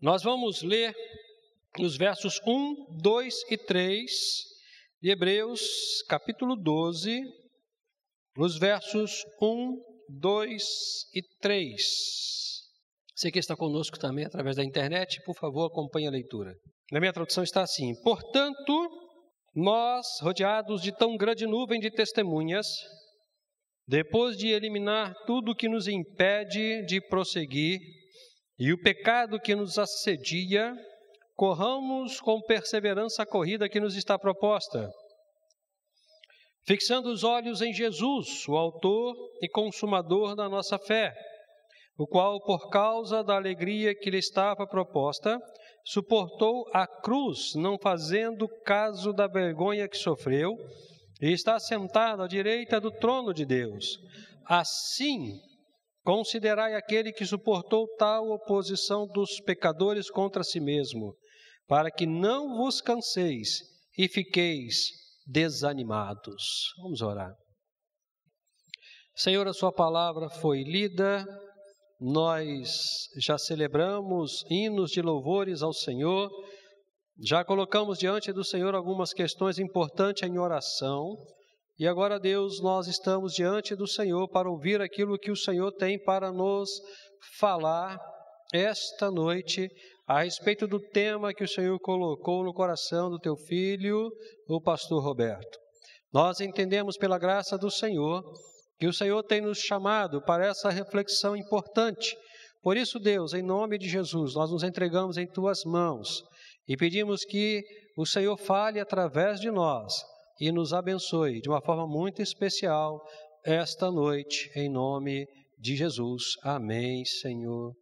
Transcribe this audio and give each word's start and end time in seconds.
Nós 0.00 0.22
vamos 0.22 0.62
ler 0.62 0.94
os 1.78 1.94
versos 1.98 2.40
1, 2.46 2.96
2 3.02 3.34
e 3.50 3.58
3 3.58 4.10
de 5.02 5.10
Hebreus, 5.10 5.60
capítulo 6.08 6.56
12, 6.56 7.20
os 8.38 8.58
versos 8.58 9.22
1, 9.42 9.76
2 10.08 10.62
e 11.14 11.22
3. 11.42 11.82
Você 13.14 13.30
que 13.30 13.38
está 13.38 13.54
conosco 13.54 13.98
também 13.98 14.24
através 14.24 14.56
da 14.56 14.64
internet, 14.64 15.20
por 15.26 15.36
favor, 15.36 15.66
acompanhe 15.66 16.06
a 16.06 16.10
leitura. 16.10 16.54
Na 16.90 16.98
minha 16.98 17.12
tradução 17.12 17.44
está 17.44 17.60
assim: 17.60 17.92
Portanto, 18.02 18.90
nós, 19.54 20.06
rodeados 20.22 20.80
de 20.80 20.96
tão 20.96 21.14
grande 21.14 21.46
nuvem 21.46 21.78
de 21.78 21.90
testemunhas, 21.90 22.66
depois 23.86 24.34
de 24.38 24.48
eliminar 24.48 25.12
tudo 25.26 25.54
que 25.54 25.68
nos 25.68 25.86
impede 25.86 26.86
de 26.86 27.02
prosseguir 27.02 27.99
e 28.60 28.74
o 28.74 28.78
pecado 28.78 29.40
que 29.40 29.54
nos 29.54 29.78
assedia, 29.78 30.76
corramos 31.34 32.20
com 32.20 32.42
perseverança 32.42 33.22
a 33.22 33.26
corrida 33.26 33.70
que 33.70 33.80
nos 33.80 33.96
está 33.96 34.18
proposta, 34.18 34.86
fixando 36.66 37.08
os 37.10 37.24
olhos 37.24 37.62
em 37.62 37.72
Jesus, 37.72 38.46
o 38.46 38.58
Autor 38.58 39.16
e 39.40 39.48
Consumador 39.48 40.36
da 40.36 40.46
nossa 40.46 40.78
fé, 40.78 41.14
o 41.96 42.06
qual, 42.06 42.38
por 42.42 42.68
causa 42.68 43.24
da 43.24 43.34
alegria 43.34 43.94
que 43.94 44.10
lhe 44.10 44.18
estava 44.18 44.66
proposta, 44.66 45.38
suportou 45.82 46.66
a 46.74 46.86
cruz, 46.86 47.54
não 47.54 47.78
fazendo 47.78 48.46
caso 48.66 49.14
da 49.14 49.26
vergonha 49.26 49.88
que 49.88 49.96
sofreu 49.96 50.54
e 51.22 51.32
está 51.32 51.58
sentado 51.58 52.22
à 52.22 52.28
direita 52.28 52.78
do 52.78 52.90
trono 52.90 53.32
de 53.32 53.46
Deus. 53.46 53.98
Assim, 54.44 55.40
considerai 56.04 56.74
aquele 56.74 57.12
que 57.12 57.26
suportou 57.26 57.86
tal 57.96 58.30
oposição 58.30 59.06
dos 59.06 59.40
pecadores 59.40 60.10
contra 60.10 60.42
si 60.42 60.60
mesmo, 60.60 61.16
para 61.66 61.90
que 61.90 62.06
não 62.06 62.56
vos 62.56 62.80
canseis 62.80 63.60
e 63.96 64.08
fiqueis 64.08 64.88
desanimados. 65.26 66.72
Vamos 66.82 67.02
orar. 67.02 67.32
Senhor, 69.14 69.46
a 69.46 69.52
Sua 69.52 69.72
palavra 69.72 70.30
foi 70.30 70.62
lida, 70.62 71.26
nós 72.00 73.08
já 73.18 73.36
celebramos 73.36 74.44
hinos 74.50 74.90
de 74.90 75.02
louvores 75.02 75.62
ao 75.62 75.72
Senhor 75.72 76.30
já 77.22 77.44
colocamos 77.44 77.98
diante 77.98 78.32
do 78.32 78.42
Senhor 78.42 78.74
algumas 78.74 79.12
questões 79.12 79.58
importantes 79.58 80.22
em 80.22 80.38
oração. 80.38 81.18
E 81.80 81.88
agora, 81.88 82.20
Deus, 82.20 82.60
nós 82.60 82.88
estamos 82.88 83.32
diante 83.32 83.74
do 83.74 83.86
Senhor 83.86 84.28
para 84.28 84.50
ouvir 84.50 84.82
aquilo 84.82 85.18
que 85.18 85.30
o 85.30 85.36
Senhor 85.36 85.72
tem 85.72 85.98
para 85.98 86.30
nos 86.30 86.68
falar 87.38 87.98
esta 88.52 89.10
noite 89.10 89.66
a 90.06 90.22
respeito 90.22 90.66
do 90.66 90.78
tema 90.78 91.32
que 91.32 91.42
o 91.42 91.48
Senhor 91.48 91.80
colocou 91.80 92.44
no 92.44 92.52
coração 92.52 93.08
do 93.08 93.18
teu 93.18 93.34
filho, 93.34 94.10
o 94.46 94.60
pastor 94.60 95.02
Roberto. 95.02 95.58
Nós 96.12 96.42
entendemos 96.42 96.98
pela 96.98 97.18
graça 97.18 97.56
do 97.56 97.70
Senhor 97.70 98.30
que 98.78 98.86
o 98.86 98.92
Senhor 98.92 99.22
tem 99.22 99.40
nos 99.40 99.60
chamado 99.60 100.20
para 100.20 100.48
essa 100.48 100.68
reflexão 100.68 101.34
importante. 101.34 102.14
Por 102.60 102.76
isso, 102.76 102.98
Deus, 102.98 103.32
em 103.32 103.42
nome 103.42 103.78
de 103.78 103.88
Jesus, 103.88 104.34
nós 104.34 104.50
nos 104.50 104.62
entregamos 104.62 105.16
em 105.16 105.26
tuas 105.26 105.64
mãos 105.64 106.22
e 106.68 106.76
pedimos 106.76 107.24
que 107.24 107.64
o 107.96 108.04
Senhor 108.04 108.36
fale 108.36 108.78
através 108.78 109.40
de 109.40 109.50
nós 109.50 110.09
e 110.40 110.50
nos 110.50 110.72
abençoe 110.72 111.42
de 111.42 111.50
uma 111.50 111.60
forma 111.60 111.86
muito 111.86 112.22
especial 112.22 113.06
esta 113.44 113.90
noite, 113.90 114.50
em 114.56 114.70
nome 114.70 115.26
de 115.58 115.76
Jesus. 115.76 116.34
Amém, 116.42 117.04
Senhor, 117.04 117.76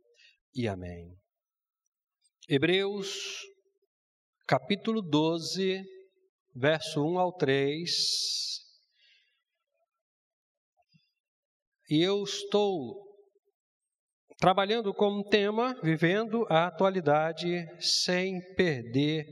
e 0.53 0.67
amém. 0.67 1.17
Hebreus, 2.48 3.47
capítulo 4.45 5.01
12, 5.01 5.84
verso 6.56 7.01
1 7.01 7.19
ao 7.19 7.33
3. 7.33 7.91
E 11.90 12.02
eu 12.02 12.25
estou 12.25 13.07
trabalhando 14.36 14.92
como 14.92 15.29
tema 15.29 15.79
Vivendo 15.80 16.45
a 16.51 16.67
Atualidade 16.67 17.67
sem 17.80 18.40
perder 18.57 19.25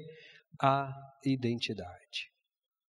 a 0.61 0.93
identidade. 1.25 2.36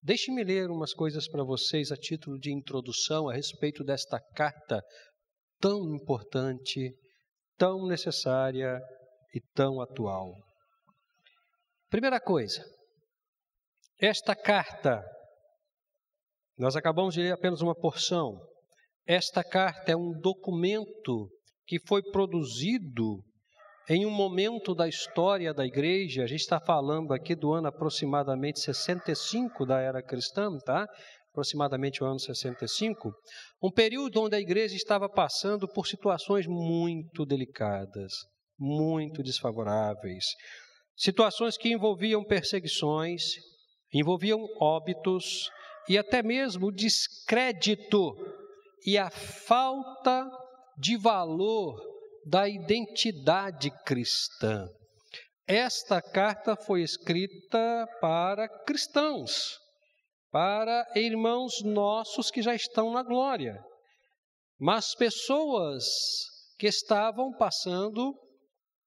Deixe-me 0.05 0.43
ler 0.43 0.69
umas 0.69 0.93
coisas 0.93 1.29
para 1.29 1.45
vocês 1.45 1.89
a 1.89 1.95
título 1.95 2.37
de 2.37 2.51
introdução 2.51 3.29
a 3.29 3.33
respeito 3.33 3.85
desta 3.85 4.19
carta 4.35 4.83
tão 5.61 5.95
importante, 5.95 6.91
tão 7.57 7.87
necessária 7.87 8.81
e 9.33 9.39
tão 9.53 9.79
atual. 9.79 10.35
Primeira 11.89 12.19
coisa, 12.19 12.65
esta 13.97 14.35
carta, 14.35 15.01
nós 16.57 16.75
acabamos 16.75 17.13
de 17.13 17.21
ler 17.21 17.31
apenas 17.31 17.61
uma 17.61 17.73
porção, 17.73 18.37
esta 19.07 19.41
carta 19.41 19.93
é 19.93 19.95
um 19.95 20.11
documento 20.19 21.29
que 21.65 21.79
foi 21.87 22.03
produzido 22.03 23.23
em 23.89 24.05
um 24.05 24.09
momento 24.09 24.73
da 24.73 24.88
história 24.88 25.53
da 25.53 25.66
igreja, 25.66 26.23
a 26.23 26.27
gente 26.27 26.41
está 26.41 26.59
falando 26.59 27.13
aqui 27.13 27.35
do 27.35 27.51
ano 27.51 27.67
aproximadamente 27.67 28.59
65 28.59 29.66
da 29.66 29.79
era 29.79 30.01
cristã, 30.01 30.49
tá? 30.66 30.88
Aproximadamente 31.31 32.03
o 32.03 32.05
ano 32.05 32.19
65, 32.19 33.11
um 33.61 33.71
período 33.71 34.21
onde 34.21 34.35
a 34.35 34.39
igreja 34.39 34.75
estava 34.75 35.09
passando 35.09 35.67
por 35.67 35.88
situações 35.88 36.45
muito 36.47 37.25
delicadas, 37.25 38.13
muito 38.57 39.23
desfavoráveis, 39.23 40.25
situações 40.95 41.57
que 41.57 41.69
envolviam 41.69 42.23
perseguições, 42.23 43.23
envolviam 43.94 44.39
óbitos 44.61 45.50
e 45.89 45.97
até 45.97 46.23
mesmo 46.23 46.71
descrédito 46.71 48.15
e 48.85 48.97
a 48.97 49.09
falta 49.09 50.29
de 50.77 50.95
valor 50.95 51.92
da 52.25 52.47
identidade 52.47 53.69
cristã. 53.85 54.67
Esta 55.47 56.01
carta 56.01 56.56
foi 56.56 56.81
escrita 56.81 57.85
para 58.00 58.47
cristãos, 58.66 59.57
para 60.31 60.85
irmãos 60.95 61.62
nossos 61.63 62.31
que 62.31 62.41
já 62.41 62.56
estão 62.56 62.91
na 62.91 63.03
glória, 63.03 63.62
mas 64.57 64.95
pessoas 64.95 65.83
que 66.57 66.67
estavam 66.67 67.33
passando 67.33 68.13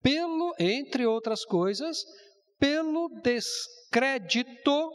pelo, 0.02 0.54
entre 0.58 1.04
outras 1.04 1.44
coisas, 1.44 1.98
pelo 2.58 3.08
descrédito 3.22 4.90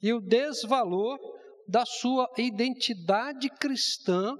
e 0.00 0.12
o 0.12 0.20
desvalor 0.20 1.18
da 1.66 1.84
sua 1.84 2.28
identidade 2.38 3.48
cristã 3.50 4.36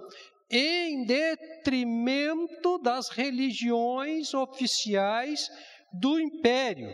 em 0.57 1.05
detrimento 1.05 2.79
das 2.79 3.09
religiões 3.09 4.33
oficiais 4.33 5.51
do 5.93 6.21
império. 6.21 6.89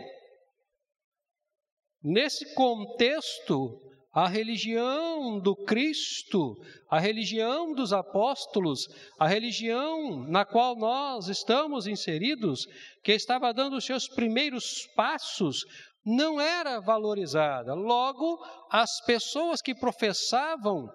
Nesse 2.03 2.55
contexto, 2.55 3.79
a 4.15 4.27
religião 4.27 5.39
do 5.39 5.55
Cristo, 5.55 6.57
a 6.89 6.99
religião 6.99 7.75
dos 7.75 7.93
apóstolos, 7.93 8.89
a 9.19 9.29
religião 9.29 10.27
na 10.27 10.47
qual 10.47 10.75
nós 10.75 11.29
estamos 11.29 11.87
inseridos, 11.87 12.67
que 13.05 13.13
estava 13.13 13.53
dando 13.53 13.77
os 13.77 13.85
seus 13.85 14.09
primeiros 14.09 14.87
passos, 14.97 15.67
não 16.05 16.41
era 16.41 16.81
valorizada. 16.81 17.75
Logo, 17.75 18.43
as 18.71 19.05
pessoas 19.05 19.61
que 19.61 19.75
professavam 19.75 20.89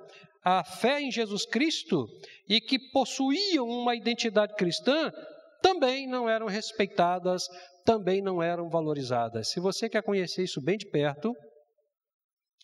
a 0.45 0.63
fé 0.63 1.01
em 1.01 1.11
Jesus 1.11 1.43
Cristo 1.43 2.07
e 2.47 2.61
que 2.61 2.77
possuíam 2.91 3.67
uma 3.67 3.95
identidade 3.95 4.53
cristã 4.53 5.11
também 5.59 6.07
não 6.07 6.29
eram 6.29 6.45
respeitadas, 6.45 7.47
também 7.83 8.21
não 8.21 8.43
eram 8.43 8.69
valorizadas. 8.69 9.49
Se 9.49 9.59
você 9.59 9.89
quer 9.89 10.03
conhecer 10.03 10.43
isso 10.43 10.61
bem 10.61 10.77
de 10.77 10.87
perto, 10.87 11.33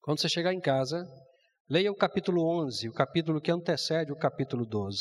quando 0.04 0.22
você 0.22 0.30
chegar 0.30 0.54
em 0.54 0.62
casa, 0.62 1.04
leia 1.68 1.92
o 1.92 1.96
capítulo 1.96 2.48
11, 2.66 2.88
o 2.88 2.94
capítulo 2.94 3.42
que 3.42 3.52
antecede 3.52 4.12
o 4.12 4.16
capítulo 4.18 4.64
12. 4.64 5.00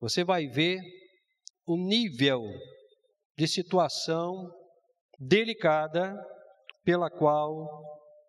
Você 0.00 0.22
vai 0.22 0.46
ver 0.46 0.80
o 1.66 1.76
nível 1.76 2.40
de 3.36 3.48
situação 3.48 4.48
delicada 5.18 6.14
pela 6.84 7.10
qual 7.10 7.68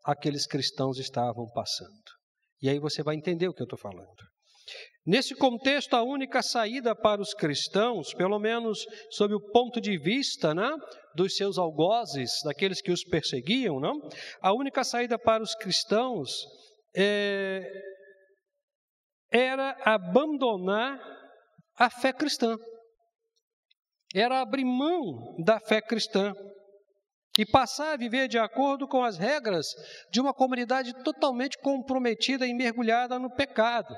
aqueles 0.03 0.47
cristãos 0.47 0.97
estavam 0.97 1.47
passando. 1.53 2.18
E 2.61 2.69
aí 2.69 2.79
você 2.79 3.01
vai 3.01 3.15
entender 3.15 3.47
o 3.47 3.53
que 3.53 3.61
eu 3.61 3.65
estou 3.65 3.79
falando. 3.79 4.29
Nesse 5.05 5.33
contexto, 5.33 5.95
a 5.95 6.03
única 6.03 6.41
saída 6.41 6.95
para 6.95 7.21
os 7.21 7.33
cristãos, 7.33 8.13
pelo 8.13 8.37
menos 8.37 8.85
sob 9.09 9.33
o 9.33 9.51
ponto 9.51 9.81
de 9.81 9.97
vista 9.97 10.53
né, 10.53 10.69
dos 11.15 11.35
seus 11.35 11.57
algozes, 11.57 12.31
daqueles 12.43 12.81
que 12.81 12.91
os 12.91 13.03
perseguiam, 13.03 13.79
não? 13.79 14.07
a 14.41 14.53
única 14.53 14.83
saída 14.83 15.17
para 15.17 15.41
os 15.41 15.55
cristãos 15.55 16.45
é, 16.95 17.67
era 19.31 19.75
abandonar 19.83 20.99
a 21.75 21.89
fé 21.89 22.11
cristã. 22.13 22.57
era 24.13 24.41
abrir 24.41 24.65
mão 24.65 25.35
da 25.43 25.59
fé 25.59 25.81
cristã 25.81 26.33
e 27.39 27.45
passar 27.45 27.93
a 27.93 27.95
viver 27.95 28.27
de 28.27 28.37
acordo 28.37 28.85
com 28.85 29.01
as 29.01 29.17
regras 29.17 29.67
de 30.11 30.19
uma 30.19 30.33
comunidade 30.33 30.93
totalmente 31.05 31.57
comprometida 31.57 32.45
e 32.45 32.53
mergulhada 32.53 33.17
no 33.17 33.33
pecado. 33.33 33.95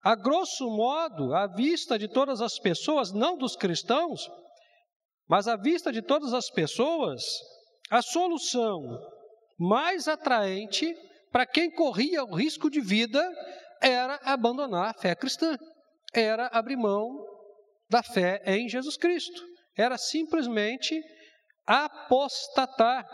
A 0.00 0.14
grosso 0.14 0.70
modo, 0.70 1.34
à 1.34 1.48
vista 1.48 1.98
de 1.98 2.06
todas 2.06 2.40
as 2.40 2.56
pessoas, 2.56 3.10
não 3.10 3.36
dos 3.36 3.56
cristãos, 3.56 4.30
mas 5.26 5.48
à 5.48 5.56
vista 5.56 5.90
de 5.90 6.02
todas 6.02 6.32
as 6.32 6.48
pessoas, 6.48 7.24
a 7.90 8.00
solução 8.00 8.80
mais 9.58 10.06
atraente 10.06 10.94
para 11.32 11.44
quem 11.44 11.68
corria 11.68 12.22
o 12.22 12.32
risco 12.32 12.70
de 12.70 12.80
vida 12.80 13.28
era 13.82 14.20
abandonar 14.22 14.90
a 14.90 14.94
fé 15.00 15.16
cristã, 15.16 15.58
era 16.12 16.46
abrir 16.52 16.76
mão 16.76 17.10
da 17.90 18.04
fé 18.04 18.40
em 18.46 18.68
Jesus 18.68 18.96
Cristo, 18.96 19.42
era 19.76 19.98
simplesmente 19.98 21.02
apostatar, 21.66 23.06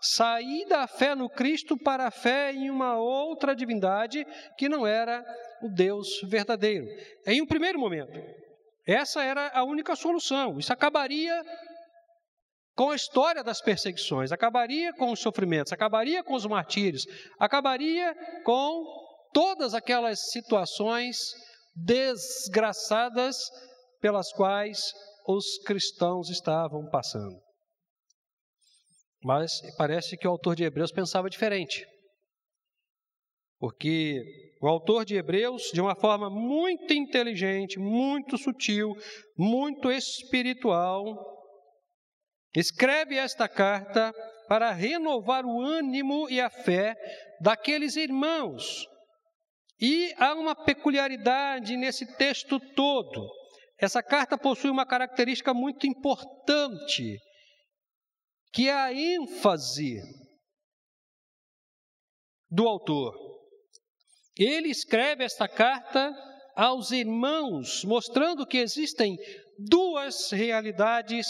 sair 0.00 0.66
da 0.66 0.86
fé 0.86 1.14
no 1.14 1.28
Cristo 1.28 1.76
para 1.76 2.06
a 2.06 2.10
fé 2.10 2.52
em 2.52 2.70
uma 2.70 2.98
outra 2.98 3.54
divindade 3.54 4.26
que 4.56 4.68
não 4.68 4.86
era 4.86 5.24
o 5.62 5.68
Deus 5.68 6.20
verdadeiro. 6.24 6.86
Em 7.26 7.40
um 7.40 7.46
primeiro 7.46 7.78
momento, 7.78 8.20
essa 8.86 9.22
era 9.22 9.50
a 9.52 9.64
única 9.64 9.96
solução. 9.96 10.58
Isso 10.58 10.72
acabaria 10.72 11.42
com 12.74 12.90
a 12.90 12.96
história 12.96 13.42
das 13.42 13.62
perseguições, 13.62 14.30
acabaria 14.30 14.92
com 14.92 15.10
os 15.10 15.20
sofrimentos, 15.20 15.72
acabaria 15.72 16.22
com 16.22 16.34
os 16.34 16.44
martírios, 16.44 17.06
acabaria 17.38 18.14
com 18.44 18.84
todas 19.32 19.74
aquelas 19.74 20.30
situações 20.30 21.34
desgraçadas 21.74 23.50
pelas 24.00 24.30
quais 24.32 24.92
os 25.26 25.58
cristãos 25.64 26.28
estavam 26.30 26.88
passando. 26.90 27.45
Mas 29.26 29.60
parece 29.76 30.16
que 30.16 30.24
o 30.24 30.30
autor 30.30 30.54
de 30.54 30.62
Hebreus 30.62 30.92
pensava 30.92 31.28
diferente. 31.28 31.84
Porque 33.58 34.22
o 34.62 34.68
autor 34.68 35.04
de 35.04 35.16
Hebreus, 35.16 35.72
de 35.74 35.80
uma 35.80 35.96
forma 35.96 36.30
muito 36.30 36.94
inteligente, 36.94 37.76
muito 37.76 38.38
sutil, 38.38 38.94
muito 39.36 39.90
espiritual, 39.90 41.02
escreve 42.54 43.16
esta 43.16 43.48
carta 43.48 44.14
para 44.46 44.70
renovar 44.70 45.44
o 45.44 45.60
ânimo 45.60 46.30
e 46.30 46.40
a 46.40 46.48
fé 46.48 46.94
daqueles 47.40 47.96
irmãos. 47.96 48.86
E 49.80 50.14
há 50.18 50.34
uma 50.34 50.54
peculiaridade 50.54 51.76
nesse 51.76 52.16
texto 52.16 52.60
todo. 52.76 53.28
Essa 53.76 54.04
carta 54.04 54.38
possui 54.38 54.70
uma 54.70 54.86
característica 54.86 55.52
muito 55.52 55.84
importante 55.84 57.18
que 58.56 58.70
é 58.70 58.72
a 58.72 58.90
ênfase 58.90 60.00
do 62.50 62.66
autor. 62.66 63.14
Ele 64.34 64.70
escreve 64.70 65.24
esta 65.24 65.46
carta 65.46 66.10
aos 66.56 66.90
irmãos, 66.90 67.84
mostrando 67.84 68.46
que 68.46 68.56
existem 68.56 69.18
duas 69.58 70.30
realidades 70.30 71.26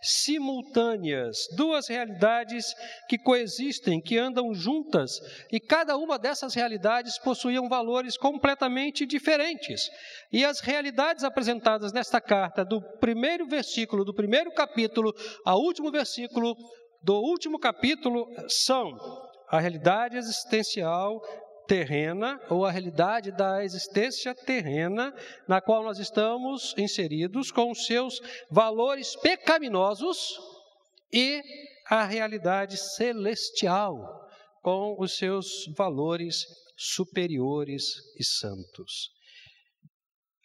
simultâneas, 0.00 1.46
duas 1.56 1.88
realidades 1.88 2.74
que 3.08 3.18
coexistem, 3.18 4.00
que 4.00 4.18
andam 4.18 4.54
juntas, 4.54 5.20
e 5.50 5.58
cada 5.58 5.96
uma 5.96 6.18
dessas 6.18 6.54
realidades 6.54 7.18
possuíam 7.18 7.68
valores 7.68 8.16
completamente 8.16 9.04
diferentes. 9.04 9.90
E 10.32 10.44
as 10.44 10.60
realidades 10.60 11.24
apresentadas 11.24 11.92
nesta 11.92 12.20
carta, 12.20 12.64
do 12.64 12.80
primeiro 12.98 13.46
versículo, 13.46 14.04
do 14.04 14.14
primeiro 14.14 14.52
capítulo 14.52 15.14
ao 15.44 15.58
último 15.60 15.90
versículo 15.90 16.56
do 17.02 17.14
último 17.14 17.58
capítulo, 17.58 18.26
são 18.48 18.96
a 19.48 19.60
realidade 19.60 20.16
existencial 20.16 21.20
terrena 21.68 22.40
ou 22.48 22.64
a 22.64 22.70
realidade 22.70 23.30
da 23.30 23.62
existência 23.62 24.34
terrena 24.34 25.14
na 25.46 25.60
qual 25.60 25.84
nós 25.84 25.98
estamos 25.98 26.74
inseridos 26.78 27.52
com 27.52 27.70
os 27.70 27.84
seus 27.84 28.20
valores 28.50 29.14
pecaminosos 29.16 30.40
e 31.12 31.42
a 31.88 32.04
realidade 32.04 32.76
celestial 32.78 34.26
com 34.62 34.96
os 34.98 35.16
seus 35.16 35.66
valores 35.76 36.46
superiores 36.76 37.94
e 38.18 38.24
santos. 38.24 39.10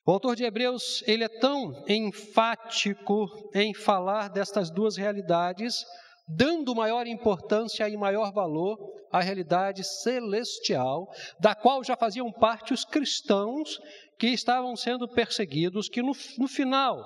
O 0.05 0.11
autor 0.11 0.35
de 0.35 0.43
Hebreus, 0.43 1.01
ele 1.07 1.23
é 1.23 1.39
tão 1.39 1.85
enfático 1.87 3.25
em 3.55 3.73
falar 3.73 4.27
destas 4.27 4.69
duas 4.69 4.97
realidades 4.97 5.85
dando 6.27 6.75
maior 6.75 7.05
importância 7.07 7.87
e 7.87 7.97
maior 7.97 8.31
valor 8.31 8.77
à 9.11 9.21
realidade 9.21 9.83
celestial, 9.83 11.07
da 11.39 11.53
qual 11.53 11.83
já 11.83 11.95
faziam 11.95 12.31
parte 12.31 12.73
os 12.73 12.85
cristãos 12.85 13.79
que 14.17 14.27
estavam 14.27 14.75
sendo 14.75 15.07
perseguidos, 15.07 15.89
que 15.89 16.01
no, 16.01 16.13
no 16.37 16.47
final, 16.47 17.03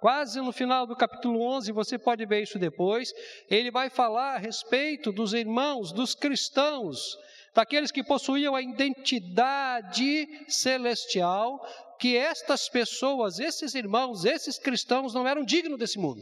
quase 0.00 0.40
no 0.40 0.52
final 0.52 0.86
do 0.86 0.96
capítulo 0.96 1.40
11, 1.42 1.72
você 1.72 1.98
pode 1.98 2.24
ver 2.26 2.42
isso 2.42 2.58
depois, 2.58 3.12
ele 3.48 3.70
vai 3.70 3.90
falar 3.90 4.34
a 4.34 4.38
respeito 4.38 5.12
dos 5.12 5.32
irmãos, 5.32 5.92
dos 5.92 6.14
cristãos, 6.14 7.16
daqueles 7.54 7.92
que 7.92 8.02
possuíam 8.02 8.54
a 8.54 8.62
identidade 8.62 10.26
celestial, 10.48 11.64
que 11.98 12.16
estas 12.16 12.68
pessoas, 12.68 13.38
esses 13.38 13.74
irmãos, 13.74 14.24
esses 14.24 14.58
cristãos 14.58 15.14
não 15.14 15.28
eram 15.28 15.44
dignos 15.44 15.78
desse 15.78 15.98
mundo. 15.98 16.20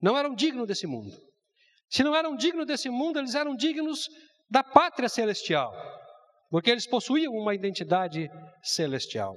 Não 0.00 0.16
eram 0.16 0.34
dignos 0.34 0.66
desse 0.66 0.86
mundo. 0.86 1.16
Se 1.90 2.04
não 2.04 2.14
eram 2.14 2.36
dignos 2.36 2.66
desse 2.66 2.88
mundo, 2.90 3.18
eles 3.18 3.34
eram 3.34 3.56
dignos 3.56 4.08
da 4.50 4.62
pátria 4.62 5.08
celestial, 5.08 5.72
porque 6.50 6.70
eles 6.70 6.86
possuíam 6.86 7.32
uma 7.32 7.54
identidade 7.54 8.28
celestial. 8.62 9.36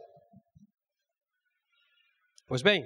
Pois 2.48 2.62
bem, 2.62 2.86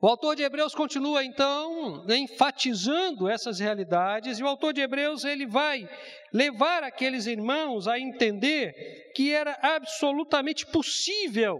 o 0.00 0.08
autor 0.08 0.36
de 0.36 0.42
Hebreus 0.42 0.74
continua 0.74 1.24
então 1.24 2.06
enfatizando 2.08 3.28
essas 3.28 3.58
realidades, 3.58 4.38
e 4.38 4.42
o 4.42 4.46
autor 4.46 4.72
de 4.72 4.80
Hebreus 4.80 5.24
ele 5.24 5.46
vai 5.46 5.88
levar 6.32 6.82
aqueles 6.82 7.26
irmãos 7.26 7.86
a 7.86 7.98
entender 7.98 8.72
que 9.14 9.32
era 9.32 9.58
absolutamente 9.62 10.66
possível 10.66 11.58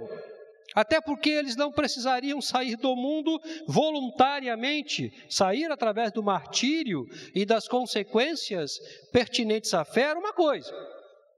até 0.77 1.01
porque 1.01 1.31
eles 1.31 1.57
não 1.57 1.73
precisariam 1.73 2.39
sair 2.43 2.77
do 2.77 2.95
mundo 2.95 3.41
voluntariamente, 3.67 5.11
sair 5.27 5.73
através 5.73 6.13
do 6.13 6.23
martírio 6.23 7.07
e 7.35 7.47
das 7.47 7.67
consequências 7.67 8.79
pertinentes 9.11 9.73
à 9.73 9.87
fé 9.87 10.03
era 10.03 10.19
uma 10.19 10.35
coisa. 10.35 10.71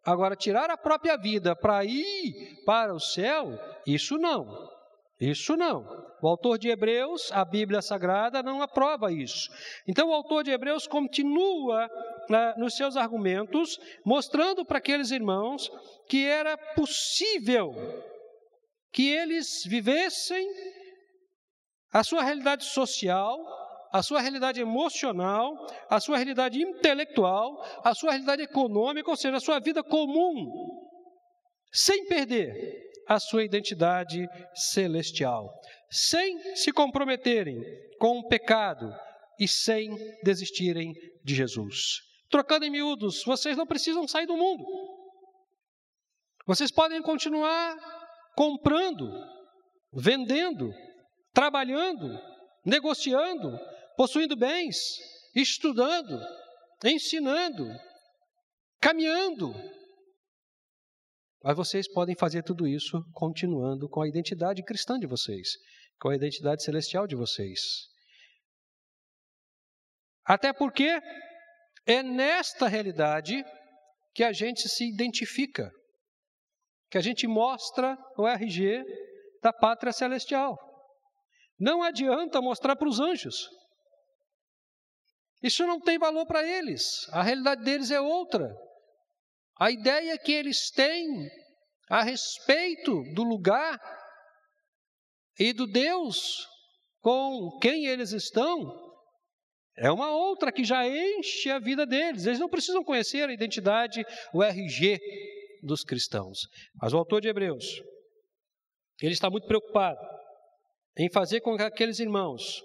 Agora, 0.05 0.35
tirar 0.35 0.71
a 0.71 0.77
própria 0.77 1.17
vida 1.17 1.55
para 1.55 1.85
ir 1.85 2.65
para 2.67 2.93
o 2.93 2.99
céu, 2.99 3.57
isso 3.87 4.19
não. 4.19 4.69
Isso 5.21 5.57
não. 5.57 5.87
O 6.21 6.27
autor 6.27 6.59
de 6.59 6.69
Hebreus, 6.69 7.31
a 7.33 7.45
Bíblia 7.45 7.81
Sagrada, 7.81 8.43
não 8.43 8.61
aprova 8.61 9.13
isso. 9.13 9.51
Então, 9.87 10.09
o 10.09 10.15
autor 10.15 10.43
de 10.43 10.51
Hebreus 10.51 10.89
continua 10.89 11.89
né, 12.29 12.55
nos 12.57 12.77
seus 12.77 12.97
argumentos, 12.97 13.79
mostrando 14.05 14.65
para 14.65 14.79
aqueles 14.79 15.13
irmãos 15.13 15.71
que 16.09 16.25
era 16.25 16.57
possível 16.57 17.75
que 18.93 19.09
eles 19.09 19.65
vivessem 19.67 20.49
a 21.93 22.05
sua 22.05 22.23
realidade 22.23 22.65
social, 22.65 23.39
a 23.93 24.03
sua 24.03 24.21
realidade 24.21 24.61
emocional, 24.61 25.55
a 25.89 26.01
sua 26.01 26.17
realidade 26.17 26.61
intelectual, 26.61 27.65
a 27.83 27.95
sua 27.95 28.11
realidade 28.11 28.43
econômica, 28.43 29.11
ou 29.11 29.17
seja, 29.17 29.37
a 29.37 29.41
sua 29.41 29.59
vida 29.59 29.83
comum, 29.83 30.47
sem 31.73 32.07
perder 32.07 32.87
a 33.09 33.19
sua 33.19 33.43
identidade 33.43 34.27
celestial, 34.55 35.51
sem 35.91 36.57
se 36.57 36.71
comprometerem 36.73 37.59
com 37.99 38.19
o 38.19 38.29
pecado 38.29 38.95
e 39.41 39.49
sem 39.49 39.97
desistirem 40.23 40.93
de 41.25 41.35
Jesus. 41.35 42.01
Trocando 42.29 42.67
em 42.67 42.71
miúdos, 42.71 43.25
vocês 43.25 43.57
não 43.57 43.67
precisam 43.67 44.07
sair 44.07 44.27
do 44.27 44.37
mundo. 44.37 44.65
Vocês 46.47 46.71
podem 46.71 47.01
continuar 47.01 47.77
comprando, 48.39 49.11
vendendo, 49.93 50.73
trabalhando, 51.33 52.17
negociando, 52.65 53.59
possuindo 53.97 54.37
bens, 54.37 54.77
estudando, 55.35 56.25
ensinando, 56.85 57.69
caminhando. 58.81 59.53
Mas 61.43 61.57
vocês 61.57 61.93
podem 61.93 62.15
fazer 62.15 62.45
tudo 62.45 62.65
isso 62.69 63.03
continuando 63.13 63.89
com 63.89 64.03
a 64.03 64.09
identidade 64.09 64.63
cristã 64.63 65.01
de 65.01 65.09
vocês, 65.09 65.57
com 66.01 66.09
a 66.09 66.15
identidade 66.15 66.63
celestial 66.63 67.09
de 67.09 67.17
vocês. 67.17 67.89
Até 70.25 70.53
porque 70.53 70.97
é 71.85 72.05
nesta 72.05 72.69
realidade 72.69 73.45
que 74.15 74.23
a 74.23 74.31
gente 74.33 74.69
se 74.69 74.89
identifica 74.89 75.73
que 76.91 76.99
a 76.99 77.01
gente 77.01 77.27
mostra 77.27 77.99
o 78.17 78.27
RG, 78.27 78.83
da 79.43 79.53
pátria 79.53 79.93
celestial. 79.93 80.57
Não 81.59 81.83
adianta 81.83 82.41
mostrar 82.41 82.77
para 82.77 82.89
os 82.89 83.01
anjos. 83.01 83.49
Isso 85.43 85.67
não 85.67 85.81
tem 85.81 85.99
valor 85.99 86.27
para 86.27 86.47
eles. 86.47 87.09
A 87.13 87.23
realidade 87.23 87.63
deles 87.63 87.91
é 87.91 88.01
outra. 88.01 88.49
A 89.61 89.71
ideia 89.71 90.19
que 90.19 90.33
eles 90.33 90.71
têm 90.71 91.29
a 91.89 92.03
respeito 92.03 93.03
do 93.15 93.23
lugar 93.23 93.79
e 95.39 95.53
do 95.53 95.67
Deus 95.67 96.47
com 97.01 97.59
quem 97.61 97.87
eles 97.87 98.13
estão 98.13 98.87
é 99.77 99.91
uma 99.93 100.11
outra 100.11 100.51
que 100.51 100.65
já 100.65 100.87
enche 100.87 101.51
a 101.51 101.61
vida 101.61 101.87
deles. 101.87 102.27
Eles 102.27 102.41
não 102.41 102.49
precisam 102.49 102.83
conhecer 102.83 103.29
a 103.29 103.33
identidade, 103.33 104.05
o 104.33 104.43
RG 104.43 104.99
dos 105.63 105.83
cristãos. 105.83 106.41
Mas 106.81 106.93
o 106.93 106.99
autor 106.99 107.21
de 107.21 107.29
Hebreus, 107.29 107.83
ele 109.01 109.13
está 109.13 109.31
muito 109.31 109.47
preocupado 109.47 110.01
em 110.97 111.11
fazer 111.11 111.41
com 111.41 111.57
que 111.57 111.63
aqueles 111.63 111.99
irmãos 111.99 112.63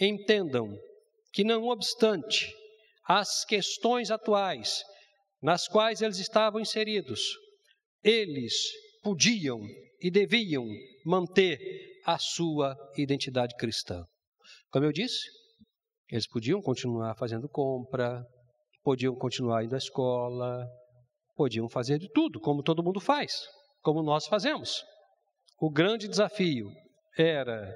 entendam 0.00 0.76
que, 1.32 1.44
não 1.44 1.64
obstante 1.68 2.52
as 3.04 3.44
questões 3.44 4.10
atuais 4.10 4.82
nas 5.40 5.68
quais 5.68 6.02
eles 6.02 6.18
estavam 6.18 6.60
inseridos, 6.60 7.20
eles 8.02 8.54
podiam 9.02 9.60
e 10.00 10.10
deviam 10.10 10.66
manter 11.04 11.58
a 12.04 12.18
sua 12.18 12.76
identidade 12.96 13.54
cristã. 13.56 14.04
Como 14.70 14.84
eu 14.84 14.92
disse, 14.92 15.24
eles 16.10 16.26
podiam 16.26 16.60
continuar 16.60 17.14
fazendo 17.16 17.48
compra, 17.48 18.24
podiam 18.82 19.14
continuar 19.14 19.64
indo 19.64 19.74
à 19.74 19.78
escola, 19.78 20.66
podiam 21.36 21.68
fazer 21.68 21.98
de 21.98 22.08
tudo, 22.10 22.40
como 22.40 22.62
todo 22.62 22.82
mundo 22.82 22.98
faz, 22.98 23.46
como 23.82 24.02
nós 24.02 24.26
fazemos. 24.26 24.82
O 25.60 25.70
grande 25.70 26.08
desafio 26.08 26.72
era 27.16 27.72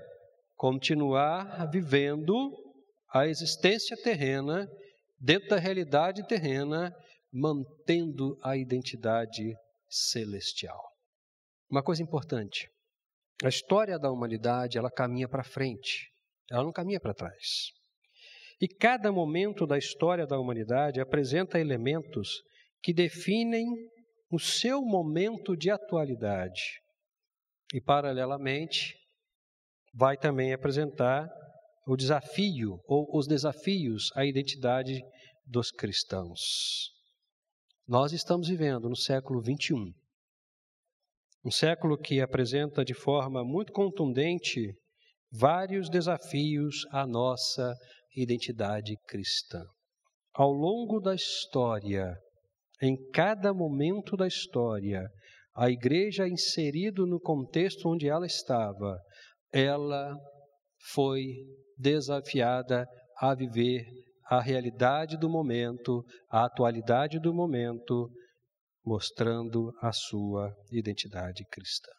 continuar 0.57 1.71
vivendo 1.71 2.52
a 3.12 3.26
existência 3.26 3.97
terrena, 3.97 4.69
dentro 5.19 5.50
da 5.50 5.59
realidade 5.59 6.26
terrena, 6.26 6.95
mantendo 7.33 8.38
a 8.43 8.57
identidade 8.57 9.55
celestial. 9.88 10.81
Uma 11.71 11.83
coisa 11.83 12.02
importante: 12.02 12.69
a 13.43 13.49
história 13.49 13.99
da 13.99 14.11
humanidade 14.11 14.79
ela 14.79 14.90
caminha 14.90 15.29
para 15.29 15.45
frente, 15.45 16.11
ela 16.50 16.64
não 16.64 16.73
caminha 16.73 17.00
para 17.00 17.14
trás. 17.14 17.71
E 18.61 18.69
cada 18.69 19.11
momento 19.11 19.67
da 19.67 19.79
história 19.79 20.26
da 20.26 20.38
humanidade 20.38 21.00
apresenta 21.00 21.59
elementos 21.59 22.43
que 22.82 22.92
definem 22.92 23.66
o 24.30 24.38
seu 24.38 24.80
momento 24.82 25.56
de 25.56 25.70
atualidade. 25.70 26.80
E, 27.75 27.80
paralelamente, 27.80 28.96
vai 29.92 30.16
também 30.16 30.52
apresentar 30.52 31.28
o 31.87 31.96
desafio 31.96 32.80
ou 32.87 33.08
os 33.16 33.26
desafios 33.26 34.10
à 34.14 34.25
identidade 34.25 35.02
dos 35.44 35.70
cristãos. 35.70 36.90
Nós 37.87 38.12
estamos 38.12 38.49
vivendo 38.49 38.88
no 38.88 38.96
século 38.96 39.42
21. 39.42 39.92
Um 41.44 41.50
século 41.50 41.99
que 41.99 42.20
apresenta 42.20 42.84
de 42.84 42.94
forma 42.94 43.42
muito 43.42 43.72
contundente 43.72 44.72
vários 45.32 45.88
desafios 45.88 46.87
à 46.90 47.06
nossa 47.06 47.75
identidade 48.14 48.94
cristã. 49.08 49.64
Ao 50.34 50.52
longo 50.52 51.00
da 51.00 51.14
história, 51.14 52.16
em 52.80 52.96
cada 53.12 53.52
momento 53.52 54.16
da 54.16 54.26
história, 54.26 55.06
a 55.54 55.70
igreja 55.70 56.26
inserido 56.26 57.06
no 57.06 57.20
contexto 57.20 57.88
onde 57.88 58.08
ela 58.08 58.26
estava, 58.26 58.99
ela 59.52 60.16
foi 60.92 61.34
desafiada 61.76 62.87
a 63.18 63.34
viver 63.34 63.84
a 64.30 64.40
realidade 64.40 65.18
do 65.18 65.28
momento, 65.28 66.04
a 66.30 66.46
atualidade 66.46 67.18
do 67.18 67.34
momento, 67.34 68.08
mostrando 68.84 69.72
a 69.82 69.92
sua 69.92 70.54
identidade 70.70 71.44
cristã. 71.50 71.90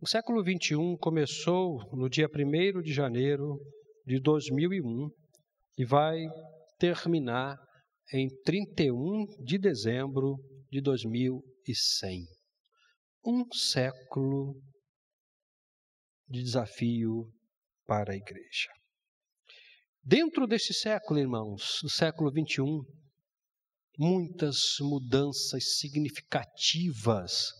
O 0.00 0.06
século 0.06 0.42
XXI 0.42 0.96
começou 1.00 1.78
no 1.92 2.08
dia 2.08 2.28
1 2.28 2.82
de 2.82 2.92
janeiro 2.92 3.58
de 4.04 4.20
2001 4.20 5.08
e 5.78 5.84
vai 5.84 6.18
terminar 6.78 7.56
em 8.12 8.28
31 8.42 9.26
de 9.44 9.58
dezembro 9.58 10.36
de 10.70 10.80
2100. 10.80 12.26
Um 13.24 13.44
século 13.52 14.60
de 16.28 16.42
desafio 16.42 17.30
para 17.86 18.12
a 18.12 18.16
igreja. 18.16 18.70
Dentro 20.02 20.46
desse 20.46 20.74
século, 20.74 21.20
irmãos, 21.20 21.78
do 21.82 21.88
século 21.88 22.32
21, 22.32 22.82
muitas 23.98 24.76
mudanças 24.80 25.78
significativas, 25.78 27.52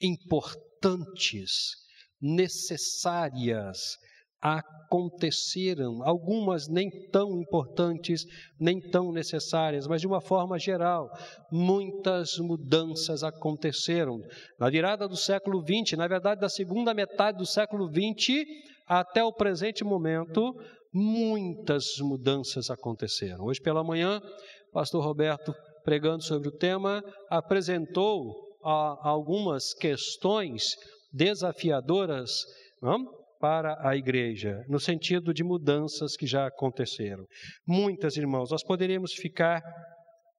importantes, 0.00 1.76
necessárias 2.20 3.96
aconteceram, 4.40 6.02
algumas 6.02 6.68
nem 6.68 6.88
tão 7.10 7.40
importantes, 7.40 8.24
nem 8.58 8.80
tão 8.80 9.12
necessárias, 9.12 9.86
mas 9.86 10.00
de 10.00 10.06
uma 10.06 10.20
forma 10.20 10.58
geral, 10.58 11.10
muitas 11.50 12.38
mudanças 12.38 13.22
aconteceram. 13.22 14.20
Na 14.58 14.70
virada 14.70 15.08
do 15.08 15.16
século 15.16 15.62
XX, 15.62 15.98
na 15.98 16.06
verdade, 16.06 16.40
da 16.40 16.48
segunda 16.48 16.94
metade 16.94 17.38
do 17.38 17.46
século 17.46 17.88
XX 17.88 18.44
até 18.86 19.22
o 19.22 19.32
presente 19.32 19.84
momento, 19.84 20.54
muitas 20.92 21.98
mudanças 22.00 22.70
aconteceram. 22.70 23.44
Hoje 23.44 23.60
pela 23.60 23.84
manhã, 23.84 24.20
o 24.70 24.72
pastor 24.72 25.04
Roberto, 25.04 25.52
pregando 25.84 26.22
sobre 26.22 26.48
o 26.48 26.56
tema, 26.56 27.02
apresentou 27.28 28.34
algumas 28.62 29.74
questões 29.74 30.76
desafiadoras 31.12 32.44
não? 32.80 33.17
Para 33.38 33.76
a 33.86 33.96
igreja, 33.96 34.64
no 34.68 34.80
sentido 34.80 35.32
de 35.32 35.44
mudanças 35.44 36.16
que 36.16 36.26
já 36.26 36.46
aconteceram. 36.46 37.24
Muitas, 37.66 38.16
irmãos, 38.16 38.50
nós 38.50 38.62
poderíamos 38.62 39.12
ficar 39.12 39.62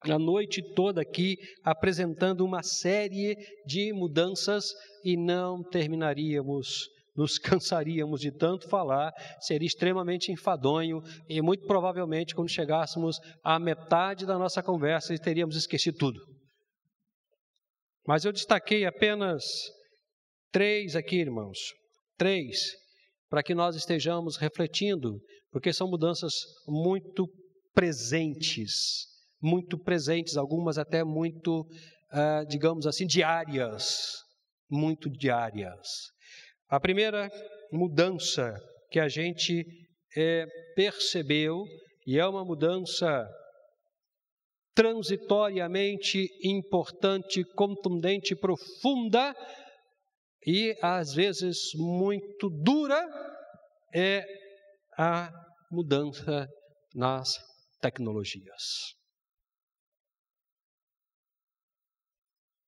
a 0.03 0.17
noite 0.17 0.61
toda 0.73 1.01
aqui 1.01 1.35
apresentando 1.63 2.45
uma 2.45 2.63
série 2.63 3.35
de 3.65 3.91
mudanças 3.91 4.65
e 5.03 5.17
não 5.17 5.61
terminaríamos, 5.63 6.87
nos 7.15 7.37
cansaríamos 7.39 8.21
de 8.21 8.31
tanto 8.31 8.69
falar, 8.69 9.11
seria 9.41 9.67
extremamente 9.67 10.31
enfadonho 10.31 11.01
e 11.27 11.41
muito 11.41 11.65
provavelmente 11.65 12.33
quando 12.33 12.49
chegássemos 12.49 13.17
à 13.43 13.59
metade 13.59 14.25
da 14.25 14.37
nossa 14.37 14.63
conversa 14.63 15.17
teríamos 15.17 15.55
esquecido 15.55 15.97
tudo. 15.97 16.19
Mas 18.07 18.25
eu 18.25 18.31
destaquei 18.31 18.85
apenas 18.85 19.43
três 20.51 20.95
aqui, 20.95 21.17
irmãos, 21.17 21.59
três 22.17 22.71
para 23.29 23.43
que 23.43 23.53
nós 23.53 23.75
estejamos 23.75 24.37
refletindo, 24.37 25.19
porque 25.51 25.71
são 25.71 25.87
mudanças 25.87 26.33
muito 26.67 27.27
presentes, 27.73 29.05
muito 29.41 29.77
presentes, 29.77 30.35
algumas 30.35 30.77
até 30.77 31.03
muito, 31.03 31.61
uh, 31.61 32.45
digamos 32.47 32.87
assim, 32.87 33.05
diárias, 33.05 34.17
muito 34.69 35.09
diárias. 35.09 35.87
A 36.67 36.79
primeira 36.79 37.29
mudança 37.71 38.53
que 38.91 38.99
a 38.99 39.07
gente 39.07 39.65
é, 40.15 40.45
percebeu, 40.75 41.63
e 42.05 42.17
é 42.17 42.25
uma 42.25 42.43
mudança 42.43 43.27
transitoriamente 44.75 46.27
importante, 46.43 47.43
contundente, 47.55 48.35
profunda, 48.35 49.35
e 50.45 50.77
às 50.81 51.13
vezes 51.13 51.71
muito 51.75 52.49
dura 52.49 52.99
é 53.93 54.23
a 54.97 55.31
mudança 55.71 56.47
nas 56.93 57.33
tecnologias. 57.81 58.95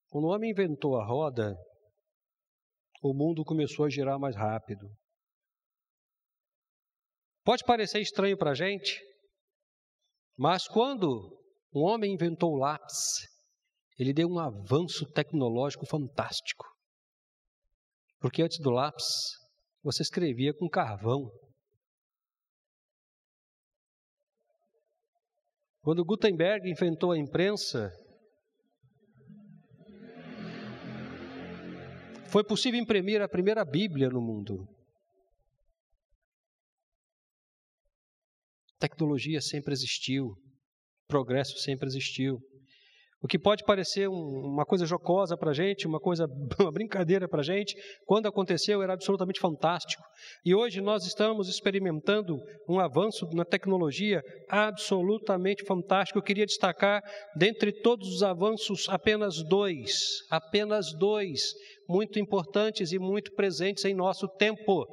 Quando 0.10 0.26
o 0.26 0.32
homem 0.32 0.52
inventou 0.52 0.98
a 0.98 1.06
roda, 1.06 1.56
o 3.02 3.14
mundo 3.14 3.44
começou 3.44 3.86
a 3.86 3.90
girar 3.90 4.20
mais 4.20 4.36
rápido. 4.36 4.88
Pode 7.44 7.64
parecer 7.64 8.02
estranho 8.02 8.38
para 8.38 8.52
a 8.52 8.54
gente, 8.54 9.02
mas 10.38 10.68
quando 10.68 11.08
um 11.74 11.82
homem 11.82 12.14
inventou 12.14 12.52
o 12.52 12.58
lápis, 12.58 13.28
ele 13.98 14.14
deu 14.14 14.28
um 14.28 14.40
avanço 14.40 15.06
tecnológico 15.12 15.86
fantástico. 15.86 16.71
Porque 18.22 18.44
antes 18.44 18.60
do 18.60 18.70
lápis, 18.70 19.04
você 19.84 20.04
escrevia 20.04 20.54
com 20.54 20.70
carvão. 20.70 21.28
Quando 25.82 26.06
Gutenberg 26.06 26.70
inventou 26.70 27.12
a 27.12 27.18
imprensa, 27.18 27.90
foi 32.30 32.44
possível 32.44 32.80
imprimir 32.80 33.20
a 33.24 33.28
primeira 33.28 33.66
Bíblia 33.66 34.08
no 34.08 34.22
mundo. 34.22 34.68
Tecnologia 38.78 39.42
sempre 39.42 39.74
existiu, 39.74 40.36
progresso 41.08 41.58
sempre 41.58 41.88
existiu. 41.88 42.38
O 43.24 43.28
que 43.28 43.38
pode 43.38 43.64
parecer 43.64 44.10
um, 44.10 44.16
uma 44.16 44.66
coisa 44.66 44.84
jocosa 44.84 45.38
para 45.38 45.52
a 45.52 45.54
gente, 45.54 45.86
uma 45.86 46.00
coisa, 46.00 46.26
uma 46.60 46.72
brincadeira 46.72 47.30
para 47.30 47.42
a 47.42 47.44
gente, 47.44 47.76
quando 48.04 48.28
aconteceu 48.28 48.82
era 48.82 48.94
absolutamente 48.94 49.40
fantástico. 49.40 50.02
E 50.44 50.56
hoje 50.56 50.82
nós 50.82 51.06
estamos 51.06 51.48
experimentando 51.48 52.36
um 52.68 52.80
avanço 52.80 53.28
na 53.34 53.46
tecnologia 53.46 54.24
absolutamente 54.50 55.64
fantástico. 55.64 56.18
Eu 56.18 56.24
queria 56.24 56.48
destacar, 56.48 57.04
dentre 57.36 57.72
todos 57.72 58.08
os 58.08 58.24
avanços, 58.24 58.90
apenas 58.90 59.44
dois, 59.48 59.94
apenas 60.32 60.92
dois, 60.98 61.54
muito 61.88 62.18
importantes 62.18 62.92
e 62.92 62.98
muito 62.98 63.32
presentes 63.34 63.86
em 63.86 63.94
nosso 63.94 64.28
tempo, 64.30 64.84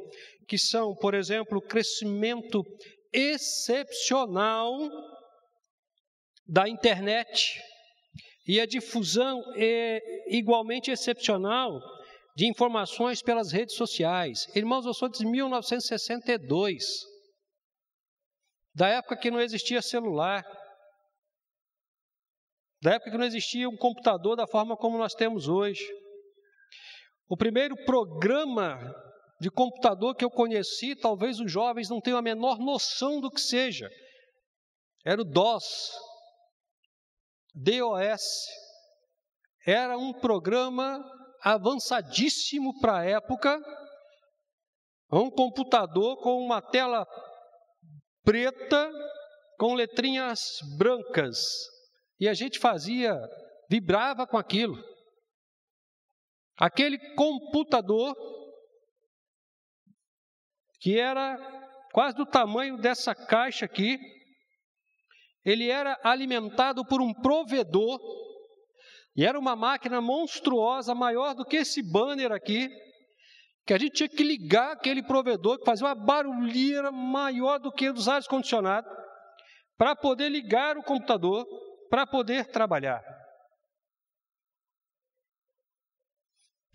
que 0.47 0.59
são, 0.59 0.95
por 0.95 1.15
exemplo, 1.15 1.59
o 1.59 1.63
crescimento 1.63 2.63
excepcional 3.11 4.71
da 6.47 6.69
internet 6.69 7.59
e 8.49 8.59
a 8.59 8.65
difusão 8.65 9.43
é 9.57 10.01
igualmente 10.35 10.91
excepcional 10.91 11.79
de 12.35 12.47
informações 12.47 13.21
pelas 13.21 13.53
redes 13.53 13.77
sociais. 13.77 14.47
Irmãos, 14.57 14.87
eu 14.87 14.95
sou 14.95 15.11
de 15.11 15.27
1962, 15.27 16.83
da 18.75 18.89
época 18.89 19.19
que 19.19 19.31
não 19.31 19.39
existia 19.39 19.83
celular, 19.83 20.43
da 22.81 22.95
época 22.95 23.11
que 23.11 23.19
não 23.19 23.27
existia 23.27 23.69
um 23.69 23.77
computador 23.77 24.35
da 24.35 24.47
forma 24.47 24.79
como 24.79 24.97
nós 24.97 25.13
temos 25.13 25.47
hoje. 25.47 25.85
O 27.29 27.37
primeiro 27.37 27.77
programa 27.85 28.79
de 29.43 29.51
computador 29.51 30.15
que 30.15 30.25
eu 30.25 30.31
conheci, 30.31 30.97
talvez 30.97 31.39
os 31.39 31.53
jovens 31.53 31.91
não 31.91 32.01
tenham 32.01 32.19
a 32.19 32.23
menor 32.23 32.59
noção 32.59 33.21
do 33.21 33.31
que 33.31 33.43
seja. 33.43 33.91
Era 35.05 35.21
o 35.21 35.25
DOS. 35.25 35.93
DOS. 37.55 38.23
Era 39.67 39.97
um 39.97 40.13
programa 40.13 41.03
avançadíssimo 41.43 42.79
para 42.81 42.99
a 42.99 43.05
época, 43.05 43.61
um 45.13 45.31
computador 45.31 46.21
com 46.23 46.39
uma 46.43 46.61
tela 46.61 47.07
preta 48.25 48.91
com 49.59 49.75
letrinhas 49.75 50.61
brancas. 50.79 51.39
E 52.21 52.29
a 52.29 52.35
gente 52.35 52.59
fazia, 52.59 53.19
vibrava 53.69 54.27
com 54.27 54.37
aquilo. 54.39 54.77
Aquele 56.57 56.99
computador 57.15 58.17
que 60.81 60.99
era 60.99 61.37
quase 61.93 62.17
do 62.17 62.27
tamanho 62.27 62.77
dessa 62.79 63.15
caixa 63.15 63.65
aqui. 63.65 63.99
Ele 65.49 65.71
era 65.71 65.99
alimentado 66.05 66.85
por 66.85 67.01
um 67.01 67.15
provedor, 67.15 67.99
e 69.17 69.25
era 69.25 69.39
uma 69.39 69.57
máquina 69.57 69.99
monstruosa, 69.99 70.95
maior 70.95 71.35
do 71.35 71.43
que 71.43 71.57
esse 71.57 71.83
banner 71.83 72.33
aqui, 72.33 72.69
que 73.67 73.73
a 73.73 73.79
gente 73.79 73.95
tinha 73.95 74.09
que 74.11 74.23
ligar 74.23 74.73
aquele 74.73 75.03
provedor, 75.03 75.59
que 75.59 75.65
fazia 75.65 75.87
uma 75.87 75.95
barulheira 75.95 76.93
maior 76.93 77.59
do 77.59 77.73
que 77.73 77.91
dos 77.91 78.09
ares 78.09 78.29
condicionados, 78.29 78.93
para 79.79 79.97
poder 79.97 80.29
ligar 80.29 80.77
o 80.77 80.83
computador, 80.83 81.47
para 81.89 82.07
poder 82.07 82.45
trabalhar. 82.49 83.03